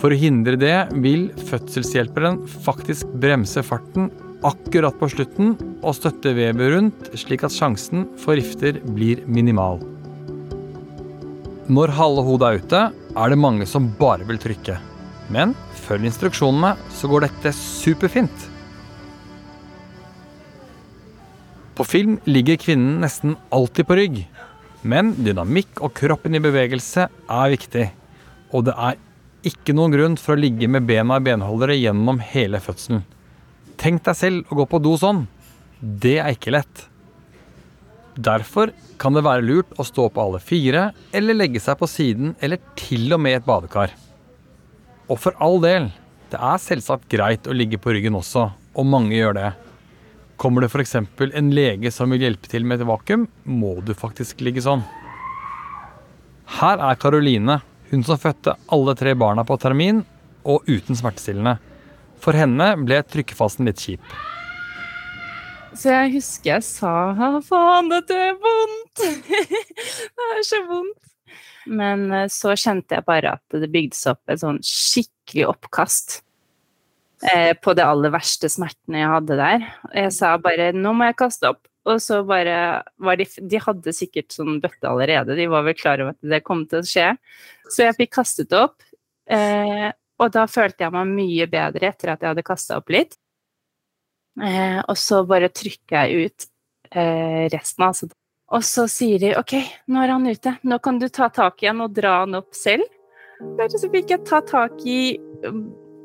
For 0.00 0.14
å 0.14 0.16
hindre 0.16 0.56
det 0.56 0.76
vil 1.04 1.26
fødselshjelperen 1.50 2.38
faktisk 2.64 3.10
bremse 3.20 3.60
farten 3.66 4.08
akkurat 4.48 4.96
på 4.96 5.10
slutten 5.12 5.52
og 5.82 5.98
støtte 5.98 6.32
vevet 6.38 6.72
rundt, 6.72 7.10
slik 7.20 7.44
at 7.44 7.52
sjansen 7.52 8.06
for 8.22 8.40
rifter 8.40 8.78
blir 8.96 9.20
minimal. 9.28 9.82
Når 11.68 11.92
halve 11.98 12.24
hodet 12.30 12.48
er 12.48 12.62
ute, 12.64 12.80
er 13.12 13.28
det 13.28 13.42
mange 13.42 13.68
som 13.68 13.90
bare 14.00 14.24
vil 14.30 14.40
trykke. 14.40 14.78
Men 15.28 15.52
følg 15.84 16.08
instruksjonene, 16.08 16.72
så 16.96 17.12
går 17.12 17.28
dette 17.28 17.52
superfint. 17.58 18.49
På 21.74 21.86
film 21.86 22.18
ligger 22.28 22.58
kvinnen 22.60 22.98
nesten 23.04 23.36
alltid 23.54 23.88
på 23.88 23.96
rygg. 23.98 24.18
Men 24.82 25.12
dynamikk 25.16 25.80
og 25.84 25.94
kroppen 25.96 26.36
i 26.36 26.42
bevegelse 26.42 27.06
er 27.10 27.52
viktig. 27.52 27.86
Og 28.56 28.66
det 28.68 28.74
er 28.74 28.98
ikke 29.46 29.74
noen 29.76 29.94
grunn 29.94 30.18
for 30.20 30.34
å 30.34 30.40
ligge 30.40 30.68
med 30.68 30.86
bena 30.88 31.16
i 31.20 31.24
benholdere 31.24 31.78
gjennom 31.78 32.20
hele 32.32 32.60
fødselen. 32.60 33.04
Tenk 33.80 34.04
deg 34.04 34.16
selv 34.18 34.50
å 34.52 34.60
gå 34.60 34.66
på 34.68 34.80
do 34.82 34.96
sånn. 35.00 35.24
Det 35.80 36.18
er 36.20 36.34
ikke 36.34 36.52
lett. 36.52 36.86
Derfor 38.20 38.74
kan 39.00 39.16
det 39.16 39.24
være 39.24 39.46
lurt 39.46 39.72
å 39.80 39.86
stå 39.86 40.10
på 40.12 40.20
alle 40.20 40.40
fire, 40.44 40.90
eller 41.16 41.38
legge 41.38 41.62
seg 41.62 41.78
på 41.80 41.88
siden, 41.88 42.34
eller 42.44 42.60
til 42.76 43.14
og 43.16 43.22
med 43.24 43.38
et 43.38 43.46
badekar. 43.46 43.94
Og 45.08 45.16
for 45.22 45.36
all 45.40 45.56
del, 45.62 45.88
det 46.30 46.38
er 46.38 46.60
selvsagt 46.60 47.08
greit 47.10 47.48
å 47.48 47.56
ligge 47.56 47.80
på 47.80 47.94
ryggen 47.96 48.18
også, 48.18 48.50
og 48.50 48.86
mange 48.86 49.16
gjør 49.16 49.38
det. 49.38 49.48
Kommer 50.40 50.64
det 50.64 50.70
f.eks. 50.72 50.94
en 50.96 51.50
lege 51.52 51.90
som 51.92 52.14
vil 52.14 52.22
hjelpe 52.24 52.48
til 52.48 52.64
med 52.64 52.80
et 52.80 52.88
vakuum, 52.88 53.26
må 53.44 53.74
du 53.84 53.92
faktisk 53.92 54.40
ligge 54.40 54.62
sånn. 54.64 54.80
Her 56.56 56.80
er 56.80 56.96
Karoline, 56.96 57.58
hun 57.90 58.04
som 58.06 58.16
fødte 58.22 58.54
alle 58.72 58.94
tre 58.96 59.12
barna 59.20 59.44
på 59.44 59.58
termin 59.60 60.00
og 60.48 60.64
uten 60.64 60.96
smertestillende. 60.96 61.58
For 62.24 62.36
henne 62.36 62.70
ble 62.80 63.02
trykkefasen 63.04 63.68
litt 63.68 63.84
kjip. 63.84 64.16
Så 65.76 65.92
jeg 65.92 66.14
husker 66.16 66.54
jeg 66.54 66.64
sa 66.64 66.94
'faen, 67.44 67.92
dette 67.92 68.16
er 68.16 68.32
vondt'. 68.40 69.04
det 70.16 70.30
er 70.38 70.42
så 70.48 70.64
vondt. 70.66 70.98
Men 71.66 72.10
eh, 72.16 72.28
så 72.32 72.56
kjente 72.56 72.96
jeg 72.96 73.04
bare 73.04 73.36
at 73.36 73.60
det 73.60 73.68
bygde 73.68 73.96
seg 73.96 74.16
opp 74.16 74.32
et 74.32 74.40
sånn 74.40 74.64
skikkelig 74.64 75.50
oppkast 75.52 76.22
eh, 77.22 77.52
på 77.56 77.74
de 77.76 77.84
aller 77.84 78.12
verste 78.14 78.50
smertene 78.52 79.02
jeg 79.02 79.12
hadde 79.14 79.38
der. 79.40 79.66
Jeg 79.94 80.14
sa 80.16 80.36
bare 80.38 80.72
'nå 80.72 80.94
må 80.96 81.10
jeg 81.10 81.20
kaste 81.20 81.50
opp'. 81.52 81.66
Og 81.88 81.96
så 82.02 82.20
bare 82.28 82.82
var 83.00 83.16
de 83.16 83.24
De 83.24 83.58
hadde 83.58 83.92
sikkert 83.96 84.32
sånn 84.32 84.60
bøtte 84.60 84.84
allerede, 84.88 85.36
de 85.36 85.46
var 85.48 85.64
vel 85.64 85.74
klar 85.74 86.00
over 86.00 86.12
at 86.12 86.20
det 86.20 86.44
kom 86.44 86.66
til 86.68 86.82
å 86.82 86.86
skje. 86.86 87.16
Så 87.70 87.86
jeg 87.86 87.96
fikk 87.96 88.12
kastet 88.18 88.52
opp. 88.52 88.82
Eh, 89.30 89.90
og 90.20 90.32
da 90.34 90.44
følte 90.50 90.84
jeg 90.84 90.92
meg 90.92 91.08
mye 91.08 91.46
bedre 91.48 91.88
etter 91.88 92.12
at 92.12 92.20
jeg 92.20 92.34
hadde 92.34 92.44
kasta 92.44 92.76
opp 92.76 92.90
litt. 92.92 93.16
Eh, 94.40 94.80
og 94.84 94.96
så 94.98 95.22
bare 95.28 95.48
trykker 95.48 96.04
jeg 96.04 96.26
ut 96.26 96.48
eh, 96.92 97.48
resten. 97.52 97.86
Altså. 97.86 98.10
Og 98.50 98.64
så 98.66 98.86
sier 98.90 99.22
de 99.22 99.34
OK, 99.38 99.56
nå 99.88 100.02
er 100.02 100.12
han 100.12 100.26
ute. 100.26 100.56
Nå 100.62 100.80
kan 100.84 100.98
du 101.00 101.08
ta 101.08 101.30
tak 101.32 101.62
i 101.62 101.70
han 101.70 101.80
og 101.84 101.94
dra 101.96 102.20
han 102.24 102.36
opp 102.40 102.52
selv. 102.56 102.84
Bare 103.56 103.72
så 103.72 103.88
fikk 103.88 104.12
jeg 104.12 104.26
ta 104.28 104.42
tak 104.44 104.82
i, 104.84 105.16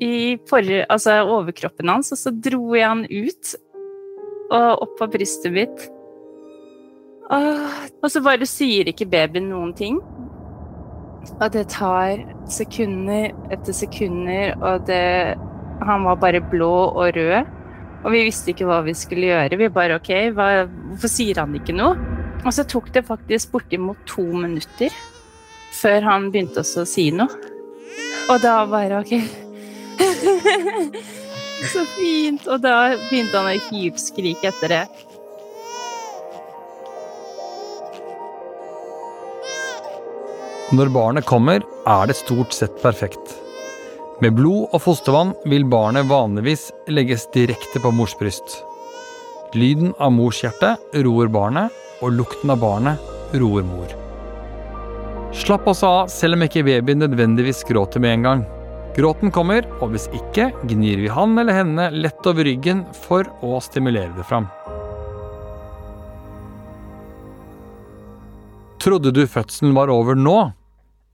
i 0.02 0.36
forrige, 0.48 0.84
altså 0.92 1.22
overkroppen 1.24 1.88
hans, 1.88 2.12
og 2.12 2.20
så 2.20 2.32
dro 2.32 2.74
jeg 2.76 2.88
han 2.88 3.04
ut 3.08 3.54
og 4.52 4.82
opp 4.84 4.98
på 5.00 5.08
brystet 5.16 5.54
mitt. 5.54 5.86
Og 7.32 8.10
så 8.12 8.22
bare 8.22 8.46
sier 8.46 8.86
ikke 8.90 9.08
babyen 9.10 9.48
noen 9.50 9.72
ting. 9.76 9.98
Og 11.40 11.48
det 11.52 11.66
tar 11.74 12.22
sekunder 12.50 13.32
etter 13.50 13.74
sekunder, 13.74 14.54
og 14.62 14.86
det 14.86 15.36
Han 15.76 16.06
var 16.08 16.16
bare 16.16 16.40
blå 16.40 16.88
og 16.88 17.10
rød. 17.16 17.44
Og 18.04 18.12
vi 18.12 18.22
visste 18.24 18.54
ikke 18.54 18.64
hva 18.64 18.78
vi 18.86 18.94
skulle 18.96 19.28
gjøre. 19.28 19.58
Vi 19.60 19.68
bare 19.68 19.98
OK, 19.98 20.08
hva, 20.32 20.64
hvorfor 20.64 21.10
sier 21.12 21.42
han 21.42 21.52
ikke 21.58 21.74
noe? 21.76 21.98
Og 22.46 22.54
så 22.54 22.64
tok 22.64 22.88
det 22.94 23.04
faktisk 23.04 23.52
bortimot 23.52 24.00
to 24.08 24.24
minutter 24.24 24.94
før 25.76 26.00
han 26.06 26.30
begynte 26.32 26.62
også 26.62 26.86
å 26.86 26.88
si 26.88 27.10
noe. 27.12 27.28
Og 28.32 28.40
da 28.40 28.62
bare 28.70 29.02
OK. 29.02 29.45
så 31.72 31.84
fint. 31.96 32.46
Og 32.46 32.62
da 32.64 32.76
begynte 33.08 33.40
han 33.40 33.50
å 33.50 33.66
hylskrike 33.70 34.52
etter 34.52 34.74
det. 34.74 34.84
Når 40.74 40.90
barnet 40.90 41.26
kommer, 41.28 41.62
er 41.86 42.08
det 42.10 42.16
stort 42.18 42.54
sett 42.56 42.80
perfekt. 42.82 43.36
Med 44.18 44.34
blod 44.34 44.72
og 44.74 44.80
fostervann 44.82 45.34
vil 45.46 45.66
barnet 45.70 46.08
vanligvis 46.10 46.70
legges 46.90 47.28
direkte 47.34 47.82
på 47.84 47.92
mors 47.94 48.16
bryst. 48.18 48.62
Lyden 49.54 49.92
av 50.02 50.10
mors 50.16 50.40
hjerte 50.42 50.74
roer 51.06 51.30
barnet, 51.30 51.70
og 52.02 52.12
lukten 52.18 52.50
av 52.52 52.58
barnet 52.60 53.36
roer 53.38 53.64
mor. 53.64 53.94
Slapp 55.36 55.68
også 55.70 55.92
av 56.00 56.10
selv 56.12 56.36
om 56.36 56.44
ikke 56.46 56.64
babyen 56.66 57.04
nødvendigvis 57.04 57.62
gråter 57.68 58.02
med 58.02 58.16
en 58.16 58.26
gang. 58.26 58.44
Gråten 58.96 59.28
kommer, 59.28 59.66
og 59.84 59.90
hvis 59.92 60.06
ikke, 60.16 60.46
gnir 60.70 61.02
vi 61.02 61.08
han 61.12 61.36
eller 61.36 61.52
henne 61.52 61.90
lett 61.92 62.24
over 62.24 62.46
ryggen 62.48 62.78
for 62.96 63.28
å 63.44 63.58
stimulere 63.60 64.08
det 64.16 64.24
fram. 64.24 64.46
Trodde 68.80 69.12
du 69.12 69.26
fødselen 69.28 69.76
var 69.76 69.92
over 69.92 70.16
nå? 70.16 70.38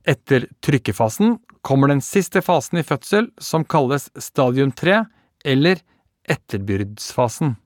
Etter 0.06 0.46
trykkefasen 0.62 1.40
kommer 1.66 1.90
den 1.90 2.04
siste 2.06 2.44
fasen 2.46 2.78
i 2.78 2.86
fødsel, 2.86 3.32
som 3.42 3.66
kalles 3.66 4.12
stadium 4.14 4.70
3, 4.70 5.02
eller 5.42 5.82
etterbyrdsfasen. 6.30 7.56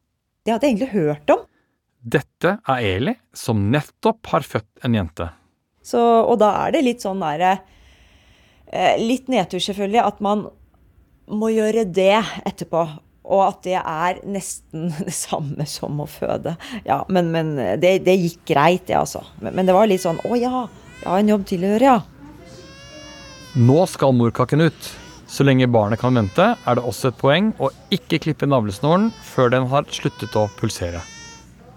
Det 0.49 0.57
hadde 0.57 0.65
jeg 0.71 0.79
egentlig 0.79 0.93
hørt 0.97 1.37
om. 1.37 1.45
Dette 2.01 2.57
er 2.65 2.89
Eli, 2.97 3.19
som 3.37 3.67
nettopp 3.69 4.33
har 4.33 4.49
født 4.49 4.87
en 4.89 4.97
jente. 4.97 5.29
Så, 5.85 6.01
og 6.01 6.39
da 6.41 6.55
er 6.65 6.73
det 6.73 6.87
litt 6.89 7.05
sånn 7.05 7.21
derre 7.21 7.59
eh, 7.59 7.65
Litt 9.01 9.29
nedtur, 9.31 9.61
selvfølgelig, 9.63 10.03
at 10.03 10.23
man 10.25 10.47
må 11.27 11.51
gjøre 11.55 11.87
det 11.89 12.19
etterpå. 12.47 12.87
Og 13.27 13.43
at 13.43 13.63
det 13.67 13.79
er 13.81 14.21
nesten 14.31 14.91
det 15.07 15.15
samme 15.15 15.67
som 15.71 16.03
å 16.03 16.09
føde. 16.11 16.57
Ja, 16.87 17.03
men, 17.09 17.33
men 17.35 17.55
det, 17.83 17.99
det, 18.07 18.19
gikk 18.23 18.45
greit, 18.55 18.87
det, 18.91 18.99
altså. 18.99 19.25
Men, 19.41 19.57
men, 19.59 19.67
det 19.69 19.75
var 19.77 19.91
litt 19.91 20.05
sånn 20.05 20.21
Å 20.23 20.39
ja, 20.39 20.67
jeg 21.01 21.09
har 21.11 21.25
en 21.25 21.35
jobb 21.35 21.49
til 21.49 21.67
å 21.67 21.73
gjøre, 21.75 21.97
ja. 21.97 21.99
Nå 23.57 23.83
skal 23.89 24.15
morkaken 24.15 24.69
ut. 24.69 24.95
Så 25.27 25.43
lenge 25.43 25.67
barnet 25.67 25.99
kan 25.99 26.15
vente, 26.15 26.53
er 26.55 26.79
det 26.79 26.85
også 26.87 27.11
et 27.11 27.19
poeng 27.19 27.51
å 27.59 27.73
ikke 27.95 28.21
klippe 28.23 28.47
navlesnoren 28.47 29.11
før 29.27 29.51
den 29.57 29.67
har 29.73 29.89
sluttet 29.91 30.39
å 30.39 30.47
pulsere. 30.61 31.03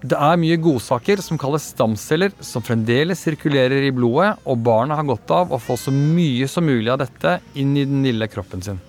Det 0.00 0.16
er 0.16 0.38
mye 0.40 0.56
godsaker 0.56 1.20
som 1.20 1.36
kalles 1.40 1.66
stamceller, 1.74 2.32
som 2.40 2.64
fremdeles 2.64 3.20
sirkulerer 3.20 3.84
i 3.84 3.92
blodet, 3.92 4.32
og 4.48 4.62
barnet 4.64 4.96
har 4.96 5.08
godt 5.08 5.34
av 5.36 5.52
å 5.52 5.58
få 5.60 5.76
så 5.76 5.92
mye 5.92 6.48
som 6.48 6.64
mulig 6.64 6.88
av 6.88 7.02
dette 7.02 7.36
inn 7.60 7.74
i 7.76 7.84
den 7.84 8.00
lille 8.06 8.28
kroppen 8.32 8.64
sin. 8.64 8.80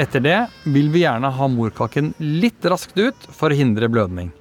Etter 0.00 0.24
det 0.24 0.38
vil 0.64 0.88
vi 0.92 1.04
gjerne 1.04 1.28
ha 1.32 1.48
morkaken 1.48 2.14
litt 2.20 2.64
raskt 2.64 2.96
ut 2.96 3.28
for 3.28 3.52
å 3.52 3.58
hindre 3.58 3.88
blødning. 3.92 4.32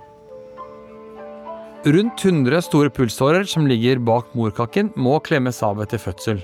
Rundt 1.86 2.24
100 2.24 2.64
store 2.66 2.90
pulsårer 2.90 3.44
som 3.48 3.68
ligger 3.70 4.00
bak 4.02 4.32
morkaken, 4.40 4.94
må 4.96 5.20
klemmes 5.24 5.60
av 5.64 5.84
etter 5.84 6.02
fødsel. 6.02 6.40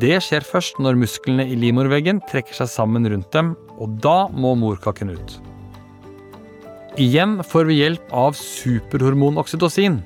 Det 0.00 0.16
skjer 0.22 0.46
først 0.46 0.78
når 0.82 1.02
musklene 1.02 1.44
i 1.50 1.58
livmorveggen 1.58 2.22
trekker 2.30 2.62
seg 2.62 2.70
sammen 2.72 3.10
rundt 3.10 3.28
dem, 3.34 3.52
og 3.78 3.98
da 4.02 4.24
må 4.30 4.54
morkaken 4.58 5.12
ut. 5.18 5.36
Igjen 6.96 7.42
får 7.44 7.64
vi 7.68 7.74
hjelp 7.82 8.12
av 8.16 8.32
superhormon 8.32 9.36
oksytocin. 9.36 9.98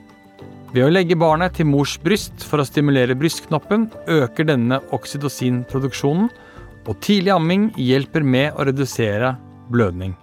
Ved 0.75 0.83
å 0.83 0.91
legge 0.91 1.15
barnet 1.19 1.55
til 1.55 1.69
mors 1.71 1.93
bryst 2.03 2.43
for 2.43 2.59
å 2.59 2.67
stimulere 2.67 3.15
brystknoppen, 3.15 3.85
øker 4.11 4.49
denne 4.49 4.81
oksytocinproduksjonen, 4.97 6.27
og 6.91 6.99
tidlig 7.05 7.31
amming 7.31 7.69
hjelper 7.79 8.27
med 8.27 8.59
å 8.59 8.67
redusere 8.67 9.37
blødning. 9.71 10.17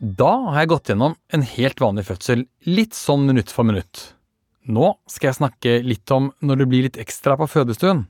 Da 0.00 0.30
har 0.48 0.62
jeg 0.62 0.70
gått 0.72 0.88
gjennom 0.88 1.16
en 1.36 1.44
helt 1.52 1.84
vanlig 1.84 2.06
fødsel, 2.08 2.46
litt 2.64 2.96
sånn 2.96 3.26
minutt 3.28 3.52
for 3.52 3.68
minutt. 3.68 4.14
Nå 4.64 4.94
skal 5.12 5.28
jeg 5.28 5.40
snakke 5.42 5.74
litt 5.84 6.14
om 6.14 6.30
når 6.40 6.62
det 6.62 6.68
blir 6.72 6.88
litt 6.88 7.00
ekstra 7.04 7.36
på 7.36 7.50
fødestuen. 7.52 8.06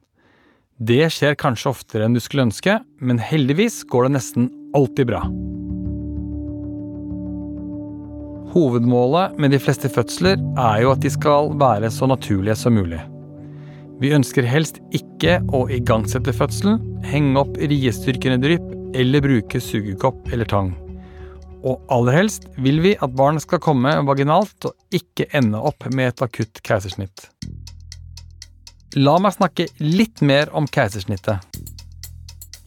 Det 0.78 1.02
skjer 1.10 1.34
kanskje 1.40 1.74
oftere 1.74 2.06
enn 2.06 2.14
du 2.14 2.22
skulle 2.22 2.46
ønske, 2.46 2.78
men 3.02 3.18
heldigvis 3.18 3.82
går 3.90 4.06
det 4.06 4.20
nesten 4.20 4.48
alltid 4.78 5.10
bra. 5.10 5.24
Hovedmålet 8.52 9.38
med 9.40 9.54
de 9.54 9.58
fleste 9.62 9.88
fødsler 9.88 10.36
er 10.60 10.82
jo 10.82 10.90
at 10.92 11.00
de 11.00 11.08
skal 11.08 11.54
være 11.56 11.88
så 11.88 12.04
naturlige 12.10 12.56
som 12.60 12.74
mulig. 12.76 12.98
Vi 14.02 14.10
ønsker 14.12 14.44
helst 14.44 14.82
ikke 14.92 15.38
å 15.56 15.62
igangsette 15.72 16.34
fødselen, 16.36 16.82
henge 17.06 17.38
opp 17.40 17.56
riestyrkende 17.56 18.42
drypp 18.42 18.66
eller 18.98 19.24
bruke 19.24 19.62
sugekopp 19.62 20.28
eller 20.34 20.50
tang. 20.52 20.74
Og 21.64 21.80
aller 21.96 22.18
helst 22.18 22.44
vil 22.60 22.82
vi 22.84 22.92
at 22.92 23.16
barnet 23.16 23.46
skal 23.46 23.62
komme 23.62 23.94
vaginalt 24.04 24.68
og 24.68 25.00
ikke 25.00 25.30
ende 25.32 25.56
opp 25.56 25.88
med 25.88 26.10
et 26.10 26.26
akutt 26.28 26.60
keisersnitt. 26.66 27.30
La 29.00 29.16
meg 29.16 29.38
snakke 29.38 29.70
litt 29.80 30.20
mer 30.20 30.52
om 30.52 30.68
keisersnittet. 30.68 31.40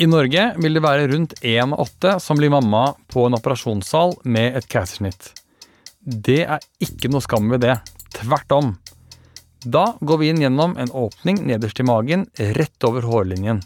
I 0.02 0.10
Norge 0.10 0.50
vil 0.58 0.74
det 0.74 0.84
være 0.84 1.12
rundt 1.14 1.38
én 1.46 1.78
av 1.78 1.86
åtte 1.86 2.18
som 2.24 2.42
blir 2.42 2.50
mamma 2.50 2.88
på 3.14 3.30
en 3.30 3.38
operasjonssal 3.38 4.18
med 4.26 4.58
et 4.58 4.72
keisersnitt. 4.72 5.36
Det 6.06 6.44
er 6.46 6.62
ikke 6.86 7.10
noe 7.10 7.24
skam 7.26 7.50
ved 7.50 7.64
det. 7.66 7.80
Tvert 8.14 8.52
om. 8.54 8.76
Da 9.66 9.96
går 10.06 10.20
vi 10.22 10.28
inn 10.30 10.44
gjennom 10.44 10.76
en 10.78 10.92
åpning 10.94 11.40
nederst 11.50 11.80
i 11.82 11.86
magen, 11.88 12.28
rett 12.38 12.86
over 12.86 13.08
hårlinjen. 13.10 13.64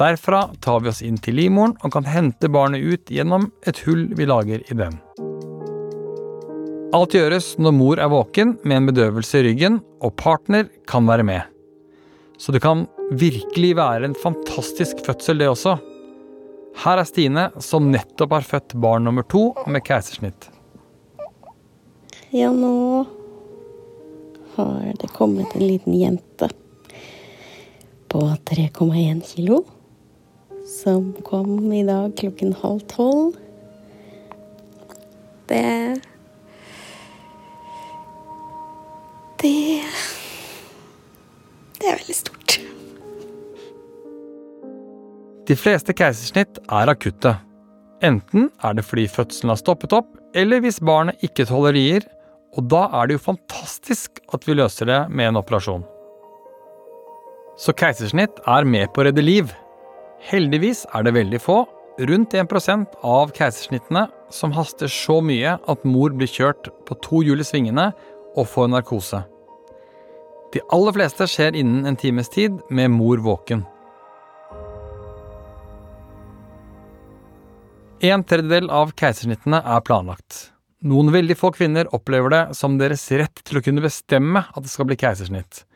Derfra 0.00 0.46
tar 0.64 0.80
vi 0.80 0.88
oss 0.88 1.02
inn 1.04 1.18
til 1.20 1.36
livmoren 1.36 1.74
og 1.84 1.92
kan 1.92 2.06
hente 2.08 2.48
barnet 2.48 2.80
ut 2.80 3.12
gjennom 3.12 3.50
et 3.68 3.82
hull 3.84 4.06
vi 4.16 4.24
lager 4.30 4.62
i 4.64 4.76
den. 4.78 4.96
Alt 6.96 7.12
gjøres 7.14 7.52
når 7.60 7.74
mor 7.76 8.00
er 8.00 8.08
våken 8.10 8.54
med 8.64 8.78
en 8.78 8.88
bedøvelse 8.88 9.42
i 9.42 9.44
ryggen, 9.50 9.76
og 10.00 10.16
partner 10.18 10.70
kan 10.88 11.04
være 11.06 11.26
med. 11.28 11.44
Så 12.40 12.56
det 12.56 12.62
kan 12.64 12.86
virkelig 13.20 13.74
være 13.76 14.08
en 14.08 14.16
fantastisk 14.16 15.04
fødsel, 15.04 15.44
det 15.44 15.50
også. 15.52 15.76
Her 16.80 17.02
er 17.02 17.06
Stine, 17.06 17.44
som 17.60 17.92
nettopp 17.92 18.32
har 18.38 18.48
født 18.48 18.78
barn 18.80 19.04
nummer 19.04 19.28
to 19.28 19.50
med 19.68 19.84
keisersnitt. 19.84 20.48
Ja, 22.32 22.52
nå 22.52 23.04
har 24.54 24.92
det 25.00 25.08
kommet 25.08 25.54
en 25.54 25.66
liten 25.66 25.94
jente 25.94 26.48
på 28.08 28.20
3,1 28.20 29.22
kilo 29.26 29.64
som 30.82 31.12
kom 31.26 31.72
i 31.72 31.82
dag 31.82 32.12
klokken 32.16 32.52
halv 32.52 32.80
tolv. 32.80 33.32
Det 35.46 35.98
Det 39.42 39.82
Det 41.80 41.88
er 41.88 41.98
veldig 41.98 42.14
stort. 42.14 42.60
De 45.50 45.58
fleste 45.58 45.98
keisersnitt 45.98 46.62
er 46.70 46.94
akutte. 46.94 47.34
Enten 48.06 48.50
er 48.62 48.78
det 48.78 48.86
fordi 48.86 49.08
fødselen 49.10 49.50
har 49.50 49.58
stoppet 49.58 49.92
opp, 49.98 50.14
eller 50.34 50.62
hvis 50.62 50.78
barnet 50.78 51.18
ikke 51.26 51.50
tåler 51.50 51.74
rier, 51.74 52.06
og 52.58 52.66
da 52.70 52.86
er 52.98 53.08
det 53.08 53.18
jo 53.18 53.26
fantastisk 53.30 54.20
at 54.34 54.46
vi 54.46 54.56
løser 54.58 54.88
det 54.90 55.00
med 55.14 55.30
en 55.30 55.40
operasjon. 55.40 55.84
Så 57.60 57.74
keisersnitt 57.76 58.40
er 58.48 58.64
med 58.64 58.90
på 58.94 59.02
å 59.02 59.06
redde 59.06 59.22
liv. 59.22 59.50
Heldigvis 60.30 60.86
er 60.96 61.04
det 61.04 61.14
veldig 61.16 61.40
få, 61.42 61.62
rundt 62.08 62.34
1% 62.34 63.02
av 63.04 63.34
keisersnittene, 63.36 64.06
som 64.32 64.54
haster 64.56 64.88
så 64.90 65.18
mye 65.24 65.56
at 65.58 65.84
mor 65.84 66.14
blir 66.16 66.30
kjørt 66.30 66.70
på 66.88 66.96
to 67.04 67.20
hjul 67.26 67.42
i 67.42 67.46
svingene 67.46 67.90
og 68.38 68.48
får 68.48 68.70
narkose. 68.72 69.24
De 70.54 70.62
aller 70.74 70.96
fleste 70.96 71.28
skjer 71.30 71.58
innen 71.58 71.86
en 71.86 71.98
times 71.98 72.30
tid 72.32 72.56
med 72.70 72.90
mor 72.94 73.20
våken. 73.22 73.66
En 78.00 78.24
tredjedel 78.24 78.70
av 78.72 78.94
keisersnittene 78.96 79.60
er 79.60 79.84
planlagt. 79.84 80.46
Noen 80.80 81.10
veldig 81.12 81.34
få 81.36 81.50
kvinner 81.52 81.90
opplever 81.92 82.32
det 82.32 82.44
som 82.56 82.78
deres 82.80 83.02
rett 83.12 83.42
til 83.44 83.58
å 83.58 83.62
kunne 83.64 83.82
bestemme 83.84 84.40
at 84.48 84.64
det 84.64 84.70
skal 84.72 84.86
bli 84.88 84.96
keisersnitt, 84.96 85.66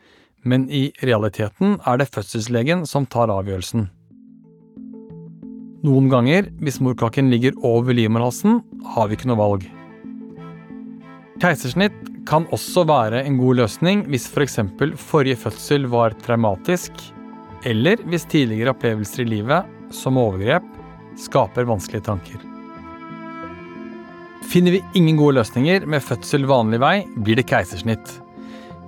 men 0.41 0.65
i 0.73 0.87
realiteten 1.05 1.75
er 1.85 1.99
det 2.01 2.07
fødselslegen 2.09 2.87
som 2.89 3.05
tar 3.05 3.29
avgjørelsen. 3.29 3.85
Noen 5.85 6.07
ganger, 6.09 6.49
hvis 6.57 6.81
morkaken 6.81 7.29
ligger 7.29 7.53
over 7.61 7.93
livmorhalsen, 7.93 8.63
har 8.95 9.11
vi 9.11 9.19
ikke 9.19 9.29
noe 9.29 9.37
valg. 9.43 9.67
Keisersnitt 11.43 12.01
kan 12.25 12.49
også 12.55 12.87
være 12.89 13.21
en 13.27 13.37
god 13.37 13.61
løsning 13.61 14.07
hvis 14.09 14.25
f.eks. 14.31 14.57
For 14.73 14.97
forrige 15.11 15.43
fødsel 15.43 15.85
var 15.93 16.17
traumatisk, 16.25 16.97
eller 17.61 18.01
hvis 18.09 18.25
tidligere 18.33 18.73
opplevelser 18.73 19.21
i 19.27 19.29
livet, 19.35 19.69
som 19.93 20.17
overgrep, 20.17 20.65
skaper 21.21 21.69
vanskelige 21.69 22.09
tanker. 22.09 22.54
Finner 24.55 24.71
vi 24.71 24.83
ingen 24.95 25.17
gode 25.19 25.35
løsninger 25.35 25.83
med 25.91 25.99
fødsel 25.99 26.45
vanlig 26.47 26.77
vei, 26.79 26.93
blir 27.19 27.35
det 27.35 27.43
keisersnitt. 27.49 28.07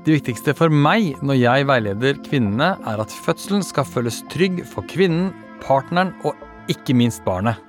Det 0.05 0.13
viktigste 0.13 0.53
for 0.55 0.71
meg 0.71 1.17
når 1.19 1.35
jeg 1.41 1.65
veileder 1.67 2.21
kvinnene, 2.23 2.69
er 2.87 3.01
at 3.03 3.11
fødselen 3.25 3.65
skal 3.67 3.83
føles 3.83 4.21
trygg 4.31 4.61
for 4.71 4.87
kvinnen, 4.87 5.33
partneren 5.59 6.13
og 6.23 6.39
ikke 6.71 6.95
minst 6.95 7.19
barnet. 7.25 7.59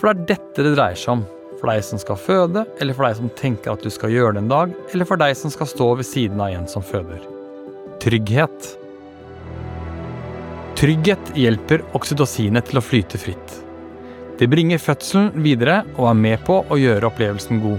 For 0.00 0.08
det 0.08 0.14
er 0.14 0.30
dette 0.30 0.64
det 0.64 0.72
dreier 0.78 0.96
seg 0.96 1.12
om. 1.18 1.26
For 1.58 1.68
deg 1.68 1.84
som 1.84 2.00
skal 2.00 2.22
føde, 2.24 2.62
eller 2.80 2.96
for 2.96 3.04
deg 3.04 3.18
som 3.20 3.34
tenker 3.36 3.74
at 3.74 3.84
du 3.84 3.92
skal 3.92 4.14
gjøre 4.16 4.38
det 4.38 4.46
en 4.46 4.48
dag, 4.54 4.72
eller 4.94 5.10
for 5.10 5.20
deg 5.20 5.36
som 5.36 5.52
skal 5.52 5.68
stå 5.68 5.90
ved 6.00 6.08
siden 6.08 6.40
av 6.40 6.56
en 6.56 6.64
som 6.72 6.86
føder. 6.88 7.20
Trygghet. 8.00 8.72
Trygghet 10.80 11.36
hjelper 11.36 11.84
oksytocinet 12.00 12.72
til 12.72 12.80
å 12.80 12.84
flyte 12.88 13.20
fritt. 13.20 13.60
Det 14.38 14.48
bringer 14.50 14.82
fødselen 14.82 15.30
videre 15.44 15.82
og 15.94 16.08
er 16.10 16.16
med 16.18 16.40
på 16.46 16.62
å 16.66 16.78
gjøre 16.78 17.06
opplevelsen 17.06 17.60
god. 17.62 17.78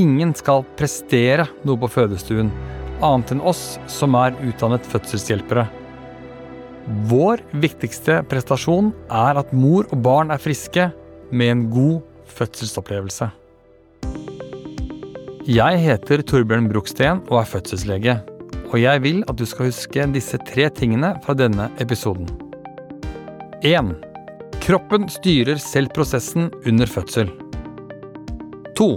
Ingen 0.00 0.32
skal 0.38 0.64
prestere 0.78 1.44
noe 1.68 1.76
på 1.82 1.90
fødestuen, 1.90 2.48
annet 3.04 3.34
enn 3.34 3.42
oss 3.44 3.76
som 3.90 4.16
er 4.16 4.38
utdannet 4.46 4.86
fødselshjelpere. 4.88 5.66
Vår 7.10 7.42
viktigste 7.60 8.22
prestasjon 8.30 8.92
er 9.12 9.42
at 9.42 9.52
mor 9.52 9.84
og 9.90 10.00
barn 10.04 10.32
er 10.32 10.40
friske 10.40 10.88
med 11.30 11.52
en 11.52 11.68
god 11.74 12.00
fødselsopplevelse. 12.38 13.28
Jeg 15.50 15.80
heter 15.82 16.22
Torbjørn 16.24 16.68
Bruksten 16.70 17.24
og 17.28 17.42
er 17.42 17.48
fødselslege. 17.52 18.20
Og 18.70 18.78
jeg 18.78 19.02
vil 19.02 19.24
at 19.28 19.36
du 19.36 19.44
skal 19.48 19.68
huske 19.68 20.06
disse 20.14 20.38
tre 20.46 20.68
tingene 20.70 21.16
fra 21.24 21.34
denne 21.34 21.68
episoden. 21.82 22.28
1. 23.66 24.09
Kroppen 24.60 25.08
styrer 25.08 25.56
selv 25.56 25.88
prosessen 25.96 26.50
under 26.68 26.88
fødsel. 26.88 27.30
2. 28.76 28.88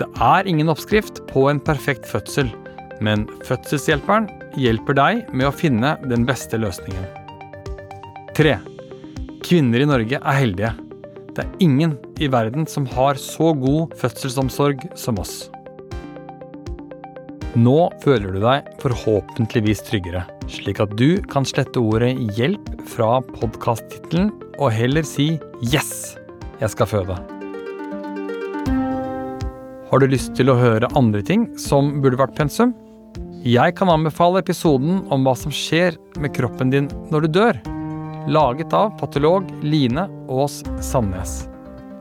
Det 0.00 0.08
er 0.22 0.48
ingen 0.50 0.70
oppskrift 0.72 1.20
på 1.30 1.44
en 1.50 1.60
perfekt 1.62 2.06
fødsel, 2.06 2.50
men 3.02 3.24
fødselshjelperen 3.46 4.26
hjelper 4.58 4.98
deg 4.98 5.30
med 5.30 5.48
å 5.48 5.54
finne 5.54 5.94
den 6.10 6.26
beste 6.26 6.58
løsningen. 6.58 7.06
3. 8.38 8.56
Kvinner 9.46 9.82
i 9.82 9.88
Norge 9.88 10.18
er 10.18 10.40
heldige. 10.40 10.72
Det 11.34 11.46
er 11.46 11.62
ingen 11.62 11.94
i 12.18 12.28
verden 12.30 12.66
som 12.66 12.86
har 12.90 13.18
så 13.22 13.52
god 13.54 13.94
fødselsomsorg 13.98 14.82
som 14.98 15.22
oss. 15.22 15.46
Nå 17.58 17.78
føler 18.02 18.34
du 18.34 18.42
deg 18.42 18.66
forhåpentligvis 18.82 19.86
tryggere, 19.86 20.26
slik 20.48 20.80
at 20.82 20.96
du 20.98 21.20
kan 21.30 21.46
slette 21.46 21.80
ordet 21.80 22.16
'hjelp' 22.36 22.70
fra 22.88 23.20
podkasttittelen 23.38 24.30
og 24.58 24.72
heller 24.72 25.04
si 25.06 25.38
'yes, 25.62 26.16
jeg 26.60 26.70
skal 26.70 26.86
føde'. 26.86 27.18
Har 29.88 30.00
du 30.00 30.06
lyst 30.06 30.34
til 30.36 30.50
å 30.50 30.58
høre 30.58 30.90
andre 30.96 31.22
ting 31.22 31.46
som 31.56 32.00
burde 32.02 32.18
vært 32.20 32.36
pensum? 32.36 32.74
Jeg 33.46 33.76
kan 33.78 33.88
anbefale 33.88 34.42
episoden 34.42 35.06
om 35.08 35.24
hva 35.24 35.32
som 35.38 35.52
skjer 35.54 35.96
med 36.20 36.34
kroppen 36.36 36.70
din 36.74 36.88
når 37.08 37.24
du 37.24 37.28
dør, 37.38 37.60
laget 38.28 38.74
av 38.76 38.90
patolog 38.98 39.46
Line 39.62 40.04
Aas 40.28 40.60
Sandnes. 40.84 41.46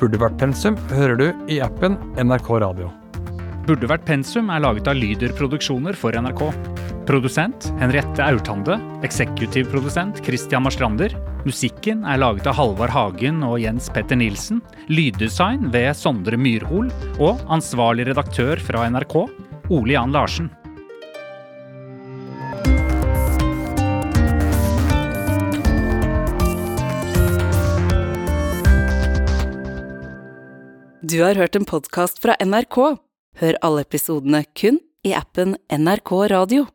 Burde 0.01 0.19
vært 0.19 0.37
pensum 0.37 0.75
hører 0.91 1.15
du 1.15 1.27
i 1.47 1.61
appen 1.63 1.95
NRK 2.19 2.49
Radio. 2.59 2.91
Burde 3.67 3.87
vært 3.87 4.05
pensum 4.07 4.51
er 4.51 4.61
laget 4.63 4.87
av 4.87 4.95
Lyder 4.99 5.31
Produksjoner 5.37 5.95
for 5.95 6.11
NRK. 6.11 6.43
Produsent 7.07 7.69
Henriette 7.79 8.19
Aurtande. 8.19 8.75
Eksekutiv 9.03 9.69
produsent 9.71 10.17
Christian 10.25 10.65
Marstrander. 10.65 11.13
Musikken 11.47 12.01
er 12.03 12.19
laget 12.19 12.49
av 12.51 12.57
Halvard 12.59 12.91
Hagen 12.91 13.39
og 13.47 13.61
Jens 13.63 13.87
Petter 13.95 14.19
Nilsen. 14.19 14.59
Lyddesign 14.91 15.69
ved 15.71 15.95
Sondre 15.95 16.35
Myrhol. 16.35 16.91
Og 17.23 17.39
ansvarlig 17.47 18.09
redaktør 18.09 18.59
fra 18.59 18.83
NRK, 18.91 19.15
Ole 19.71 19.95
Jan 19.95 20.11
Larsen. 20.11 20.51
Du 31.07 31.21
har 31.23 31.39
hørt 31.39 31.55
en 31.55 31.63
podkast 31.63 32.19
fra 32.19 32.35
NRK. 32.43 32.81
Hør 33.39 33.63
alle 33.63 33.87
episodene 33.87 34.43
kun 34.59 34.83
i 35.07 35.15
appen 35.15 35.55
NRK 35.71 36.17
Radio. 36.35 36.67